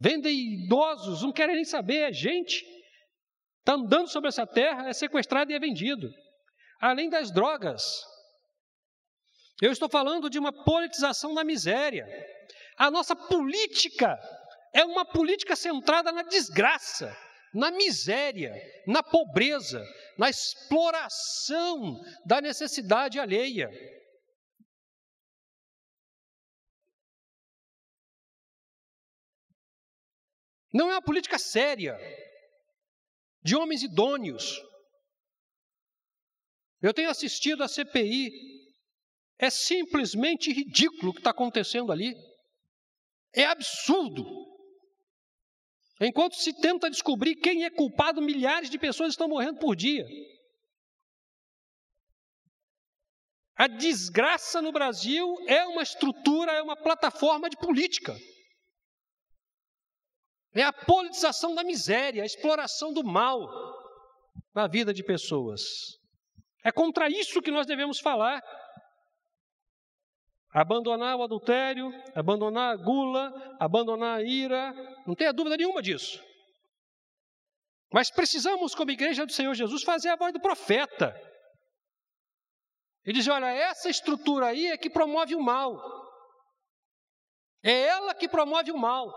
vendem 0.01 0.65
idosos, 0.65 1.23
não 1.23 1.33
querem 1.33 1.57
nem 1.57 1.65
saber, 1.65 2.11
é 2.11 2.13
gente. 2.13 2.65
Está 3.61 3.75
andando 3.75 4.09
sobre 4.09 4.29
essa 4.29 4.47
terra, 4.47 4.89
é 4.89 4.93
sequestrado 4.93 5.53
e 5.53 5.55
é 5.55 5.59
vendido. 5.59 6.11
Além 6.81 7.09
das 7.09 7.31
drogas. 7.31 7.83
Eu 9.61 9.73
estou 9.73 9.89
falando 9.89 10.31
de 10.31 10.39
uma 10.39 10.53
politização 10.53 11.35
da 11.35 11.43
miséria. 11.45 12.07
A 12.77 12.91
nossa 12.91 13.17
política 13.17 14.17
é 14.73 14.85
uma 14.85 15.05
política 15.05 15.57
centrada 15.57 16.13
na 16.13 16.23
desgraça, 16.23 17.15
na 17.53 17.71
miséria, 17.71 18.55
na 18.87 19.03
pobreza, 19.03 19.85
na 20.17 20.31
exploração 20.31 22.01
da 22.25 22.41
necessidade 22.41 23.19
alheia. 23.19 23.69
Não 30.73 30.91
é 30.91 30.95
uma 30.95 31.03
política 31.03 31.39
séria, 31.39 31.97
de 33.43 33.57
homens 33.57 33.83
idôneos. 33.83 34.61
Eu 36.83 36.93
tenho 36.93 37.11
assistido 37.11 37.63
a 37.63 37.69
CPI, 37.69 38.31
é 39.39 39.51
simplesmente 39.51 40.53
ridículo 40.53 41.11
o 41.11 41.15
que 41.15 41.21
está 41.21 41.31
acontecendo 41.31 41.91
ali. 41.91 42.15
É 43.33 43.45
absurdo. 43.45 44.25
Enquanto 46.01 46.37
se 46.37 46.53
tenta 46.61 46.91
descobrir 46.91 47.37
quem 47.37 47.65
é 47.65 47.71
culpado, 47.71 48.23
milhares 48.23 48.71
de 48.71 48.79
pessoas 48.79 49.11
estão 49.11 49.29
morrendo 49.29 49.59
por 49.59 49.75
dia. 49.75 50.07
A 53.57 53.67
desgraça 53.67 54.63
no 54.63 54.71
Brasil 54.71 55.27
é 55.49 55.65
uma 55.67 55.83
estrutura, 55.83 56.53
é 56.53 56.63
uma 56.63 56.77
plataforma 56.77 57.51
de 57.51 57.57
política. 57.57 58.17
É 60.55 60.63
a 60.63 60.73
politização 60.73 61.55
da 61.55 61.63
miséria, 61.63 62.23
a 62.23 62.27
exploração 62.27 62.93
do 62.93 63.05
mal 63.05 63.49
na 64.55 64.67
vida 64.67 64.93
de 64.93 65.05
pessoas. 65.05 65.63
É 66.65 66.73
contra 66.73 67.09
isso 67.09 67.43
que 67.43 67.51
nós 67.51 67.67
devemos 67.67 68.01
falar. 68.01 68.43
Abandonar 70.51 71.17
o 71.17 71.23
adultério, 71.23 71.91
abandonar 72.15 72.73
a 72.73 72.77
gula, 72.77 73.57
abandonar 73.61 74.19
a 74.19 74.23
ira, 74.23 74.73
não 75.07 75.15
tenha 75.15 75.33
dúvida 75.33 75.57
nenhuma 75.57 75.83
disso. 75.83 76.23
Mas 77.93 78.11
precisamos, 78.11 78.75
como 78.75 78.91
igreja 78.91 79.25
do 79.25 79.33
Senhor 79.33 79.55
Jesus, 79.55 79.83
fazer 79.83 80.09
a 80.09 80.17
voz 80.17 80.33
do 80.33 80.41
profeta. 80.41 81.15
E 83.05 83.13
dizer: 83.13 83.31
olha, 83.31 83.47
essa 83.47 83.89
estrutura 83.89 84.47
aí 84.47 84.67
é 84.67 84.77
que 84.77 84.91
promove 84.91 85.35
o 85.35 85.43
mal. 85.43 85.79
É 87.63 87.87
ela 87.87 88.15
que 88.15 88.29
promove 88.29 88.71
o 88.71 88.79
mal. 88.79 89.11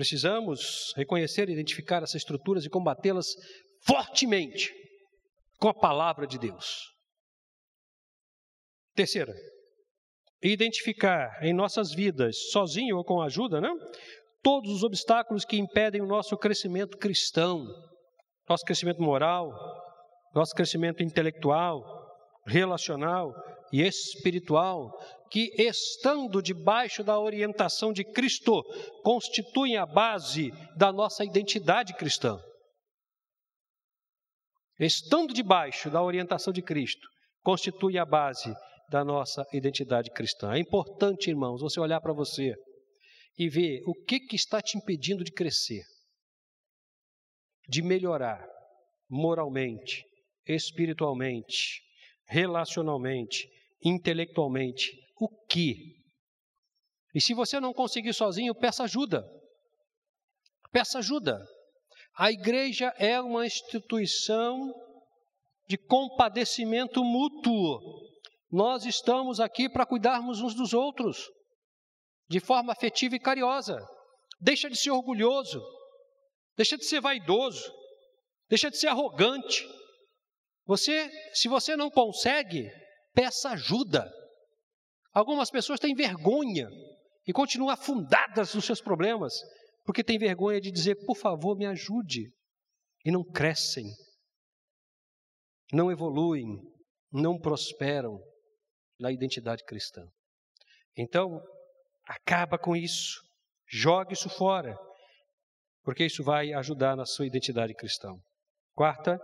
Precisamos 0.00 0.94
reconhecer 0.96 1.50
e 1.50 1.52
identificar 1.52 2.02
essas 2.02 2.22
estruturas 2.22 2.64
e 2.64 2.70
combatê-las 2.70 3.36
fortemente 3.82 4.72
com 5.58 5.68
a 5.68 5.74
palavra 5.74 6.26
de 6.26 6.38
Deus. 6.38 6.90
Terceira, 8.94 9.34
identificar 10.42 11.44
em 11.44 11.52
nossas 11.52 11.92
vidas, 11.92 12.50
sozinho 12.50 12.96
ou 12.96 13.04
com 13.04 13.20
ajuda, 13.20 13.60
né? 13.60 13.68
todos 14.42 14.72
os 14.72 14.82
obstáculos 14.82 15.44
que 15.44 15.58
impedem 15.58 16.00
o 16.00 16.06
nosso 16.06 16.34
crescimento 16.38 16.96
cristão, 16.96 17.66
nosso 18.48 18.64
crescimento 18.64 19.02
moral, 19.02 19.52
nosso 20.34 20.54
crescimento 20.54 21.02
intelectual, 21.02 21.84
relacional 22.46 23.34
e 23.72 23.82
espiritual, 23.82 24.90
que, 25.30 25.50
estando 25.56 26.42
debaixo 26.42 27.04
da 27.04 27.18
orientação 27.18 27.92
de 27.92 28.04
Cristo, 28.04 28.62
constituem 29.02 29.76
a 29.76 29.86
base 29.86 30.50
da 30.76 30.92
nossa 30.92 31.24
identidade 31.24 31.94
cristã. 31.94 32.38
Estando 34.78 35.32
debaixo 35.34 35.90
da 35.90 36.02
orientação 36.02 36.52
de 36.52 36.62
Cristo, 36.62 37.06
constitui 37.42 37.98
a 37.98 38.04
base 38.04 38.52
da 38.90 39.04
nossa 39.04 39.46
identidade 39.52 40.10
cristã. 40.10 40.52
É 40.52 40.58
importante, 40.58 41.30
irmãos, 41.30 41.60
você 41.60 41.78
olhar 41.78 42.00
para 42.00 42.12
você 42.12 42.54
e 43.38 43.48
ver 43.48 43.82
o 43.86 43.94
que, 43.94 44.20
que 44.20 44.36
está 44.36 44.60
te 44.60 44.76
impedindo 44.76 45.22
de 45.22 45.32
crescer, 45.32 45.84
de 47.68 47.82
melhorar 47.82 48.44
moralmente, 49.08 50.04
espiritualmente, 50.46 51.80
relacionalmente, 52.26 53.48
intelectualmente. 53.82 54.90
O 55.18 55.28
que? 55.46 55.74
E 57.14 57.20
se 57.20 57.34
você 57.34 57.58
não 57.58 57.72
conseguir 57.72 58.12
sozinho, 58.14 58.54
peça 58.54 58.84
ajuda. 58.84 59.24
Peça 60.72 60.98
ajuda. 60.98 61.38
A 62.16 62.30
igreja 62.30 62.94
é 62.98 63.20
uma 63.20 63.46
instituição 63.46 64.72
de 65.68 65.76
compadecimento 65.78 67.04
mútuo. 67.04 67.80
Nós 68.50 68.84
estamos 68.84 69.40
aqui 69.40 69.68
para 69.68 69.86
cuidarmos 69.86 70.40
uns 70.40 70.54
dos 70.54 70.72
outros, 70.72 71.28
de 72.28 72.40
forma 72.40 72.72
afetiva 72.72 73.14
e 73.14 73.20
carinhosa. 73.20 73.80
Deixa 74.40 74.68
de 74.68 74.76
ser 74.76 74.90
orgulhoso, 74.90 75.62
deixa 76.56 76.76
de 76.76 76.84
ser 76.84 77.00
vaidoso, 77.00 77.72
deixa 78.48 78.70
de 78.70 78.76
ser 78.76 78.88
arrogante. 78.88 79.64
Você, 80.66 81.10
se 81.34 81.48
você 81.48 81.76
não 81.76 81.90
consegue, 81.90 82.70
peça 83.12 83.50
ajuda. 83.50 84.10
Algumas 85.12 85.50
pessoas 85.50 85.80
têm 85.80 85.94
vergonha 85.94 86.68
e 87.26 87.32
continuam 87.32 87.70
afundadas 87.70 88.54
nos 88.54 88.64
seus 88.64 88.80
problemas, 88.80 89.34
porque 89.84 90.04
têm 90.04 90.18
vergonha 90.18 90.60
de 90.60 90.70
dizer, 90.70 90.94
por 91.06 91.16
favor, 91.16 91.56
me 91.56 91.66
ajude, 91.66 92.32
e 93.04 93.10
não 93.10 93.24
crescem, 93.24 93.86
não 95.72 95.90
evoluem, 95.90 96.60
não 97.12 97.38
prosperam 97.38 98.20
na 98.98 99.10
identidade 99.10 99.64
cristã. 99.64 100.06
Então, 100.96 101.40
acaba 102.06 102.58
com 102.58 102.76
isso, 102.76 103.20
jogue 103.68 104.12
isso 104.12 104.28
fora, 104.28 104.76
porque 105.82 106.04
isso 106.04 106.22
vai 106.22 106.52
ajudar 106.52 106.96
na 106.96 107.06
sua 107.06 107.26
identidade 107.26 107.74
cristã. 107.74 108.12
Quarta, 108.74 109.18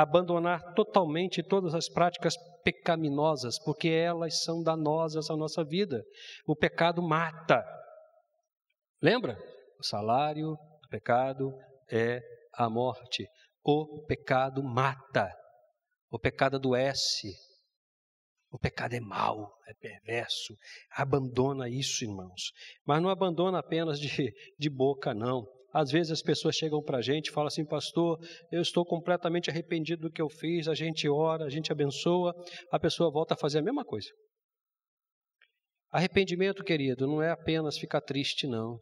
abandonar 0.00 0.74
totalmente 0.74 1.42
todas 1.42 1.74
as 1.74 1.88
práticas 1.88 2.36
pecaminosas, 2.62 3.58
porque 3.58 3.88
elas 3.88 4.44
são 4.44 4.62
danosas 4.62 5.28
à 5.28 5.36
nossa 5.36 5.64
vida. 5.64 6.04
O 6.46 6.54
pecado 6.54 7.02
mata. 7.02 7.64
Lembra? 9.02 9.36
O 9.76 9.84
salário 9.84 10.56
do 10.82 10.88
pecado 10.88 11.52
é 11.90 12.20
a 12.54 12.70
morte. 12.70 13.26
O 13.64 14.04
pecado 14.06 14.62
mata. 14.62 15.34
O 16.08 16.18
pecado 16.18 16.54
adoece. 16.54 17.34
O 18.52 18.58
pecado 18.58 18.94
é 18.94 19.00
mau, 19.00 19.52
é 19.66 19.74
perverso. 19.74 20.56
Abandona 20.92 21.68
isso, 21.68 22.04
irmãos. 22.04 22.52
Mas 22.86 23.02
não 23.02 23.10
abandona 23.10 23.58
apenas 23.58 23.98
de, 23.98 24.32
de 24.56 24.70
boca, 24.70 25.12
não. 25.12 25.44
Às 25.78 25.92
vezes 25.92 26.10
as 26.10 26.22
pessoas 26.22 26.56
chegam 26.56 26.82
para 26.82 26.98
a 26.98 27.00
gente 27.00 27.28
e 27.28 27.32
falam 27.32 27.46
assim, 27.46 27.64
pastor, 27.64 28.18
eu 28.50 28.60
estou 28.60 28.84
completamente 28.84 29.48
arrependido 29.48 30.08
do 30.08 30.12
que 30.12 30.20
eu 30.20 30.28
fiz. 30.28 30.66
A 30.66 30.74
gente 30.74 31.08
ora, 31.08 31.44
a 31.44 31.48
gente 31.48 31.70
abençoa, 31.70 32.34
a 32.72 32.80
pessoa 32.80 33.12
volta 33.12 33.34
a 33.34 33.36
fazer 33.36 33.60
a 33.60 33.62
mesma 33.62 33.84
coisa. 33.84 34.08
Arrependimento, 35.92 36.64
querido, 36.64 37.06
não 37.06 37.22
é 37.22 37.30
apenas 37.30 37.78
ficar 37.78 38.00
triste, 38.00 38.48
não. 38.48 38.80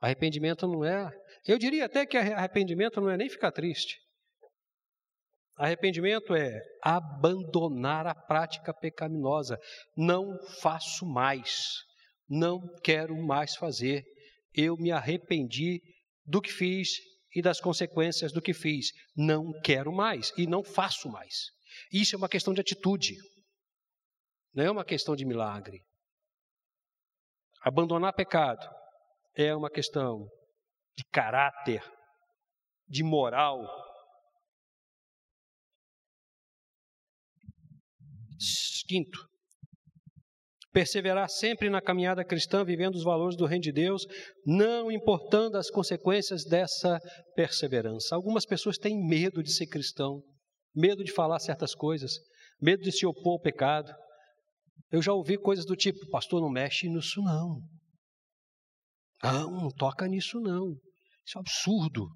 Arrependimento 0.00 0.68
não 0.68 0.84
é. 0.84 1.10
Eu 1.48 1.58
diria 1.58 1.86
até 1.86 2.06
que 2.06 2.16
arrependimento 2.16 3.00
não 3.00 3.10
é 3.10 3.16
nem 3.16 3.28
ficar 3.28 3.50
triste. 3.50 3.98
Arrependimento 5.56 6.32
é 6.32 6.60
abandonar 6.80 8.06
a 8.06 8.14
prática 8.14 8.72
pecaminosa. 8.72 9.58
Não 9.96 10.38
faço 10.60 11.04
mais. 11.04 11.56
Não 12.28 12.60
quero 12.84 13.16
mais 13.16 13.56
fazer. 13.56 14.04
Eu 14.54 14.76
me 14.76 14.90
arrependi 14.90 15.80
do 16.24 16.40
que 16.40 16.52
fiz 16.52 17.00
e 17.34 17.42
das 17.42 17.60
consequências 17.60 18.32
do 18.32 18.40
que 18.40 18.54
fiz. 18.54 18.92
Não 19.16 19.52
quero 19.62 19.92
mais 19.92 20.32
e 20.36 20.46
não 20.46 20.62
faço 20.62 21.10
mais. 21.10 21.50
Isso 21.92 22.14
é 22.14 22.18
uma 22.18 22.28
questão 22.28 22.54
de 22.54 22.60
atitude. 22.60 23.16
Não 24.54 24.64
é 24.64 24.70
uma 24.70 24.84
questão 24.84 25.16
de 25.16 25.24
milagre. 25.24 25.82
Abandonar 27.60 28.12
pecado 28.12 28.64
é 29.34 29.54
uma 29.54 29.70
questão 29.70 30.28
de 30.96 31.04
caráter, 31.10 31.82
de 32.86 33.02
moral, 33.02 33.66
Quinto, 38.86 39.26
perseverar 40.74 41.30
sempre 41.30 41.70
na 41.70 41.80
caminhada 41.80 42.24
cristã, 42.24 42.64
vivendo 42.64 42.96
os 42.96 43.04
valores 43.04 43.36
do 43.36 43.46
reino 43.46 43.62
de 43.62 43.72
Deus, 43.72 44.04
não 44.44 44.90
importando 44.90 45.56
as 45.56 45.70
consequências 45.70 46.44
dessa 46.44 46.98
perseverança. 47.36 48.16
Algumas 48.16 48.44
pessoas 48.44 48.76
têm 48.76 49.00
medo 49.06 49.40
de 49.40 49.52
ser 49.52 49.68
cristão, 49.68 50.20
medo 50.74 51.04
de 51.04 51.12
falar 51.12 51.38
certas 51.38 51.76
coisas, 51.76 52.18
medo 52.60 52.82
de 52.82 52.90
se 52.90 53.06
opor 53.06 53.34
ao 53.34 53.40
pecado. 53.40 53.94
Eu 54.90 55.00
já 55.00 55.12
ouvi 55.12 55.38
coisas 55.38 55.64
do 55.64 55.76
tipo: 55.76 56.10
pastor, 56.10 56.40
não 56.40 56.50
mexe 56.50 56.88
nisso 56.88 57.22
não. 57.22 57.62
Não, 59.22 59.50
não 59.52 59.70
toca 59.70 60.08
nisso 60.08 60.40
não. 60.40 60.72
Isso 61.24 61.38
é 61.38 61.38
um 61.38 61.40
absurdo. 61.40 62.08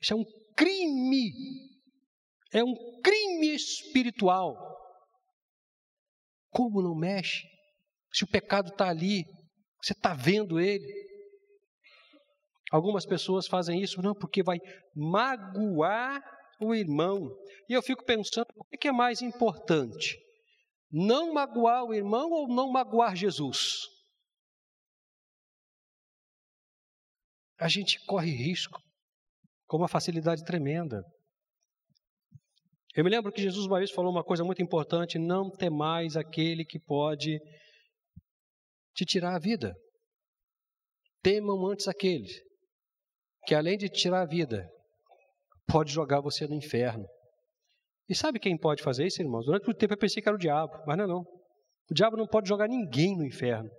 Isso 0.00 0.12
é 0.12 0.16
um 0.16 0.24
crime. 0.56 1.32
É 2.52 2.62
um 2.62 2.74
crime 3.02 3.52
espiritual. 3.52 4.56
Como 6.50 6.80
não 6.80 6.96
mexe? 6.96 7.50
Se 8.12 8.24
o 8.24 8.28
pecado 8.28 8.70
está 8.70 8.88
ali, 8.88 9.24
você 9.82 9.92
está 9.92 10.14
vendo 10.14 10.60
ele. 10.60 10.86
Algumas 12.70 13.04
pessoas 13.04 13.46
fazem 13.46 13.80
isso, 13.80 14.00
não, 14.00 14.14
porque 14.14 14.42
vai 14.42 14.58
magoar 14.94 16.22
o 16.60 16.74
irmão. 16.74 17.30
E 17.68 17.72
eu 17.72 17.82
fico 17.82 18.04
pensando, 18.04 18.46
o 18.56 18.64
que 18.64 18.88
é 18.88 18.92
mais 18.92 19.22
importante? 19.22 20.16
Não 20.90 21.32
magoar 21.32 21.84
o 21.84 21.94
irmão 21.94 22.30
ou 22.30 22.48
não 22.48 22.70
magoar 22.70 23.16
Jesus? 23.16 23.86
A 27.58 27.68
gente 27.68 28.04
corre 28.06 28.30
risco 28.30 28.80
com 29.66 29.76
uma 29.76 29.88
facilidade 29.88 30.44
tremenda. 30.44 31.04
Eu 32.94 33.04
me 33.04 33.10
lembro 33.10 33.30
que 33.30 33.42
Jesus 33.42 33.66
uma 33.66 33.78
vez 33.78 33.90
falou 33.90 34.10
uma 34.10 34.24
coisa 34.24 34.42
muito 34.42 34.62
importante: 34.62 35.18
não 35.18 35.50
temais 35.50 36.16
aquele 36.16 36.64
que 36.64 36.78
pode 36.78 37.38
te 39.00 39.06
tirar 39.06 39.34
a 39.34 39.38
vida. 39.38 39.74
Temam 41.22 41.66
antes 41.66 41.88
aquele 41.88 42.28
que, 43.46 43.54
além 43.54 43.78
de 43.78 43.88
tirar 43.88 44.22
a 44.22 44.26
vida, 44.26 44.68
pode 45.66 45.90
jogar 45.90 46.20
você 46.20 46.46
no 46.46 46.54
inferno. 46.54 47.06
E 48.08 48.14
sabe 48.14 48.38
quem 48.38 48.58
pode 48.58 48.82
fazer 48.82 49.06
isso, 49.06 49.22
irmãos? 49.22 49.46
Durante 49.46 49.64
muito 49.64 49.78
tempo 49.78 49.94
eu 49.94 49.98
pensei 49.98 50.22
que 50.22 50.28
era 50.28 50.36
o 50.36 50.40
diabo, 50.40 50.72
mas 50.86 50.98
não 50.98 51.04
é 51.04 51.08
não. 51.08 51.20
O 51.90 51.94
diabo 51.94 52.16
não 52.16 52.26
pode 52.26 52.48
jogar 52.48 52.68
ninguém 52.68 53.16
no 53.16 53.24
inferno. 53.24 53.70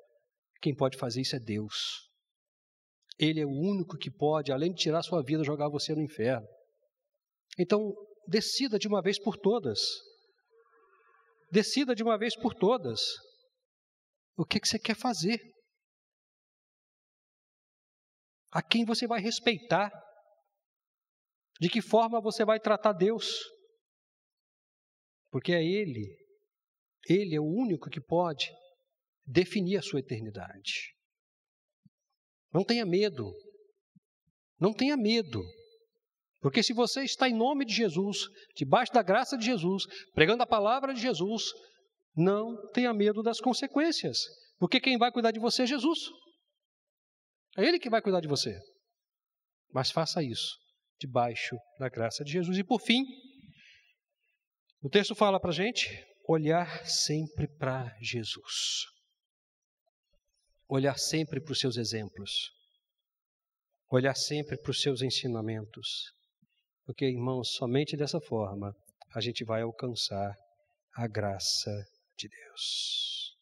Quem 0.61 0.76
pode 0.76 0.97
fazer 0.97 1.22
isso 1.22 1.36
é 1.36 1.39
Deus. 1.39 2.09
Ele 3.19 3.41
é 3.41 3.45
o 3.45 3.49
único 3.49 3.97
que 3.97 4.09
pode, 4.09 4.51
além 4.51 4.72
de 4.72 4.82
tirar 4.82 5.03
sua 5.03 5.22
vida, 5.22 5.43
jogar 5.43 5.69
você 5.69 5.93
no 5.93 6.01
inferno. 6.01 6.47
Então, 7.59 7.93
decida 8.28 8.80
de 8.80 8.88
uma 8.88 9.01
vez 9.01 9.19
por 9.19 9.38
todas. 9.38 9.80
Decida 11.51 11.93
de 11.93 12.01
uma 12.01 12.17
vez 12.17 12.36
por 12.36 12.55
todas. 12.55 13.01
O 14.38 14.45
que, 14.45 14.59
que 14.59 14.67
você 14.67 14.79
quer 14.79 14.95
fazer? 14.95 15.39
A 18.51 18.61
quem 18.61 18.86
você 18.86 19.07
vai 19.07 19.21
respeitar? 19.21 19.91
De 21.59 21.69
que 21.69 21.82
forma 21.82 22.21
você 22.21 22.43
vai 22.43 22.59
tratar 22.59 22.93
Deus? 22.93 23.39
Porque 25.29 25.53
é 25.53 25.63
Ele, 25.63 26.17
Ele 27.07 27.36
é 27.36 27.39
o 27.39 27.45
único 27.45 27.89
que 27.89 28.01
pode 28.01 28.49
definir 29.25 29.77
a 29.77 29.82
sua 29.82 29.99
eternidade. 29.99 30.93
Não 32.51 32.65
tenha 32.65 32.86
medo, 32.86 33.32
não 34.59 34.73
tenha 34.73 34.97
medo 34.97 35.41
porque 36.41 36.63
se 36.63 36.73
você 36.73 37.03
está 37.03 37.29
em 37.29 37.38
nome 37.38 37.63
de 37.63 37.73
Jesus, 37.73 38.17
debaixo 38.55 38.91
da 38.91 39.03
graça 39.03 39.38
de 39.38 39.45
Jesus, 39.45 39.86
pregando 40.11 40.41
a 40.41 40.47
palavra 40.47 40.91
de 40.91 40.99
Jesus, 40.99 41.43
não 42.16 42.70
tenha 42.72 42.93
medo 42.93 43.22
das 43.24 43.39
consequências. 43.39 44.20
Porque 44.59 44.80
quem 44.80 44.97
vai 44.97 45.12
cuidar 45.12 45.32
de 45.32 45.39
você 45.39 45.64
é 45.64 45.68
Jesus. 45.68 45.99
É 47.57 47.66
Ele 47.66 47.80
que 47.80 47.89
vai 47.89 48.01
cuidar 48.01 48.22
de 48.22 48.28
você. 48.28 48.59
Mas 49.74 49.91
faça 49.91 50.22
isso 50.22 50.57
debaixo 50.99 51.57
da 51.80 51.89
graça 51.89 52.24
de 52.24 52.32
Jesus. 52.32 52.57
E 52.57 52.64
por 52.64 52.80
fim, 52.80 53.03
o 54.82 54.89
texto 54.89 55.16
fala 55.16 55.39
para 55.39 55.49
a 55.49 55.53
gente 55.53 55.89
olhar 56.28 56.86
sempre 56.86 57.47
para 57.57 57.95
Jesus. 58.01 58.86
Olhar 60.68 60.97
sempre 60.97 61.41
para 61.41 61.51
os 61.51 61.59
seus 61.59 61.78
exemplos. 61.78 62.51
Olhar 63.89 64.16
sempre 64.16 64.57
para 64.57 64.72
os 64.72 64.82
seus 64.82 65.01
ensinamentos. 65.01 66.14
Porque, 66.86 67.05
irmãos, 67.05 67.53
somente 67.53 67.97
dessa 67.97 68.22
forma 68.22 68.74
a 69.14 69.20
gente 69.20 69.43
vai 69.43 69.62
alcançar 69.62 70.34
a 70.95 71.07
graça 71.07 71.72
de 72.22 72.30
Deus. 72.30 73.36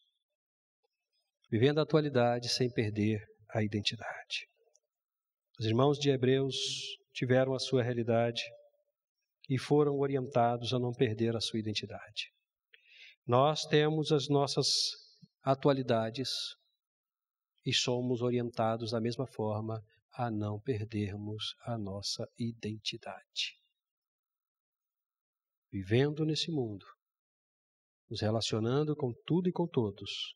Vivendo 1.50 1.78
a 1.78 1.82
atualidade 1.82 2.48
sem 2.48 2.70
perder 2.70 3.22
a 3.50 3.62
identidade. 3.62 4.48
Os 5.58 5.66
irmãos 5.66 5.98
de 5.98 6.08
Hebreus 6.10 6.56
tiveram 7.12 7.54
a 7.54 7.58
sua 7.58 7.82
realidade 7.82 8.42
e 9.48 9.58
foram 9.58 9.98
orientados 9.98 10.72
a 10.72 10.78
não 10.78 10.92
perder 10.92 11.36
a 11.36 11.40
sua 11.40 11.58
identidade. 11.58 12.32
Nós 13.26 13.66
temos 13.66 14.12
as 14.12 14.28
nossas 14.28 14.66
atualidades 15.42 16.30
e 17.66 17.74
somos 17.74 18.22
orientados 18.22 18.92
da 18.92 19.00
mesma 19.00 19.26
forma 19.26 19.84
a 20.12 20.30
não 20.30 20.58
perdermos 20.58 21.54
a 21.66 21.76
nossa 21.76 22.26
identidade. 22.38 23.58
Vivendo 25.70 26.24
nesse 26.24 26.50
mundo, 26.50 26.86
nos 28.10 28.20
relacionando 28.20 28.96
com 28.96 29.12
tudo 29.24 29.48
e 29.48 29.52
com 29.52 29.68
todos, 29.68 30.34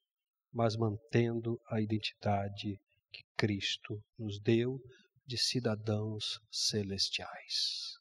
mas 0.52 0.76
mantendo 0.76 1.60
a 1.68 1.80
identidade 1.80 2.78
que 3.12 3.24
Cristo 3.36 4.00
nos 4.16 4.40
deu 4.40 4.78
de 5.26 5.36
cidadãos 5.36 6.38
celestiais. 6.52 7.96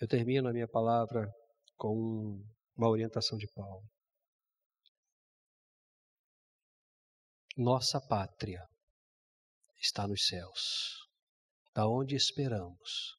Eu 0.00 0.06
termino 0.06 0.48
a 0.48 0.52
minha 0.52 0.68
palavra 0.68 1.28
com 1.76 2.40
uma 2.76 2.88
orientação 2.88 3.36
de 3.36 3.48
Paulo. 3.52 3.84
Nossa 7.56 8.00
pátria 8.00 8.64
está 9.80 10.06
nos 10.06 10.26
céus, 10.26 10.94
da 11.74 11.88
onde 11.88 12.14
esperamos 12.14 13.16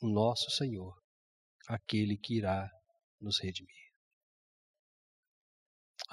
o 0.00 0.08
nosso 0.08 0.50
Senhor, 0.50 0.92
aquele 1.68 2.16
que 2.16 2.38
irá 2.38 2.68
nos 3.20 3.38
redimir. 3.40 3.81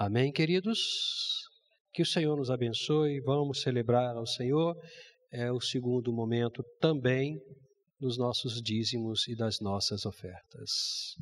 Amém, 0.02 0.32
queridos? 0.32 1.50
Que 1.91 2.02
o 2.02 2.06
Senhor 2.06 2.38
nos 2.38 2.50
abençoe. 2.50 3.20
Vamos 3.20 3.60
celebrar 3.62 4.16
ao 4.16 4.26
Senhor. 4.26 4.74
É 5.30 5.52
o 5.52 5.60
segundo 5.60 6.14
momento 6.14 6.64
também 6.80 7.38
dos 8.00 8.18
nossos 8.18 8.62
dízimos 8.62 9.28
e 9.28 9.36
das 9.36 9.60
nossas 9.60 10.06
ofertas. 10.06 11.18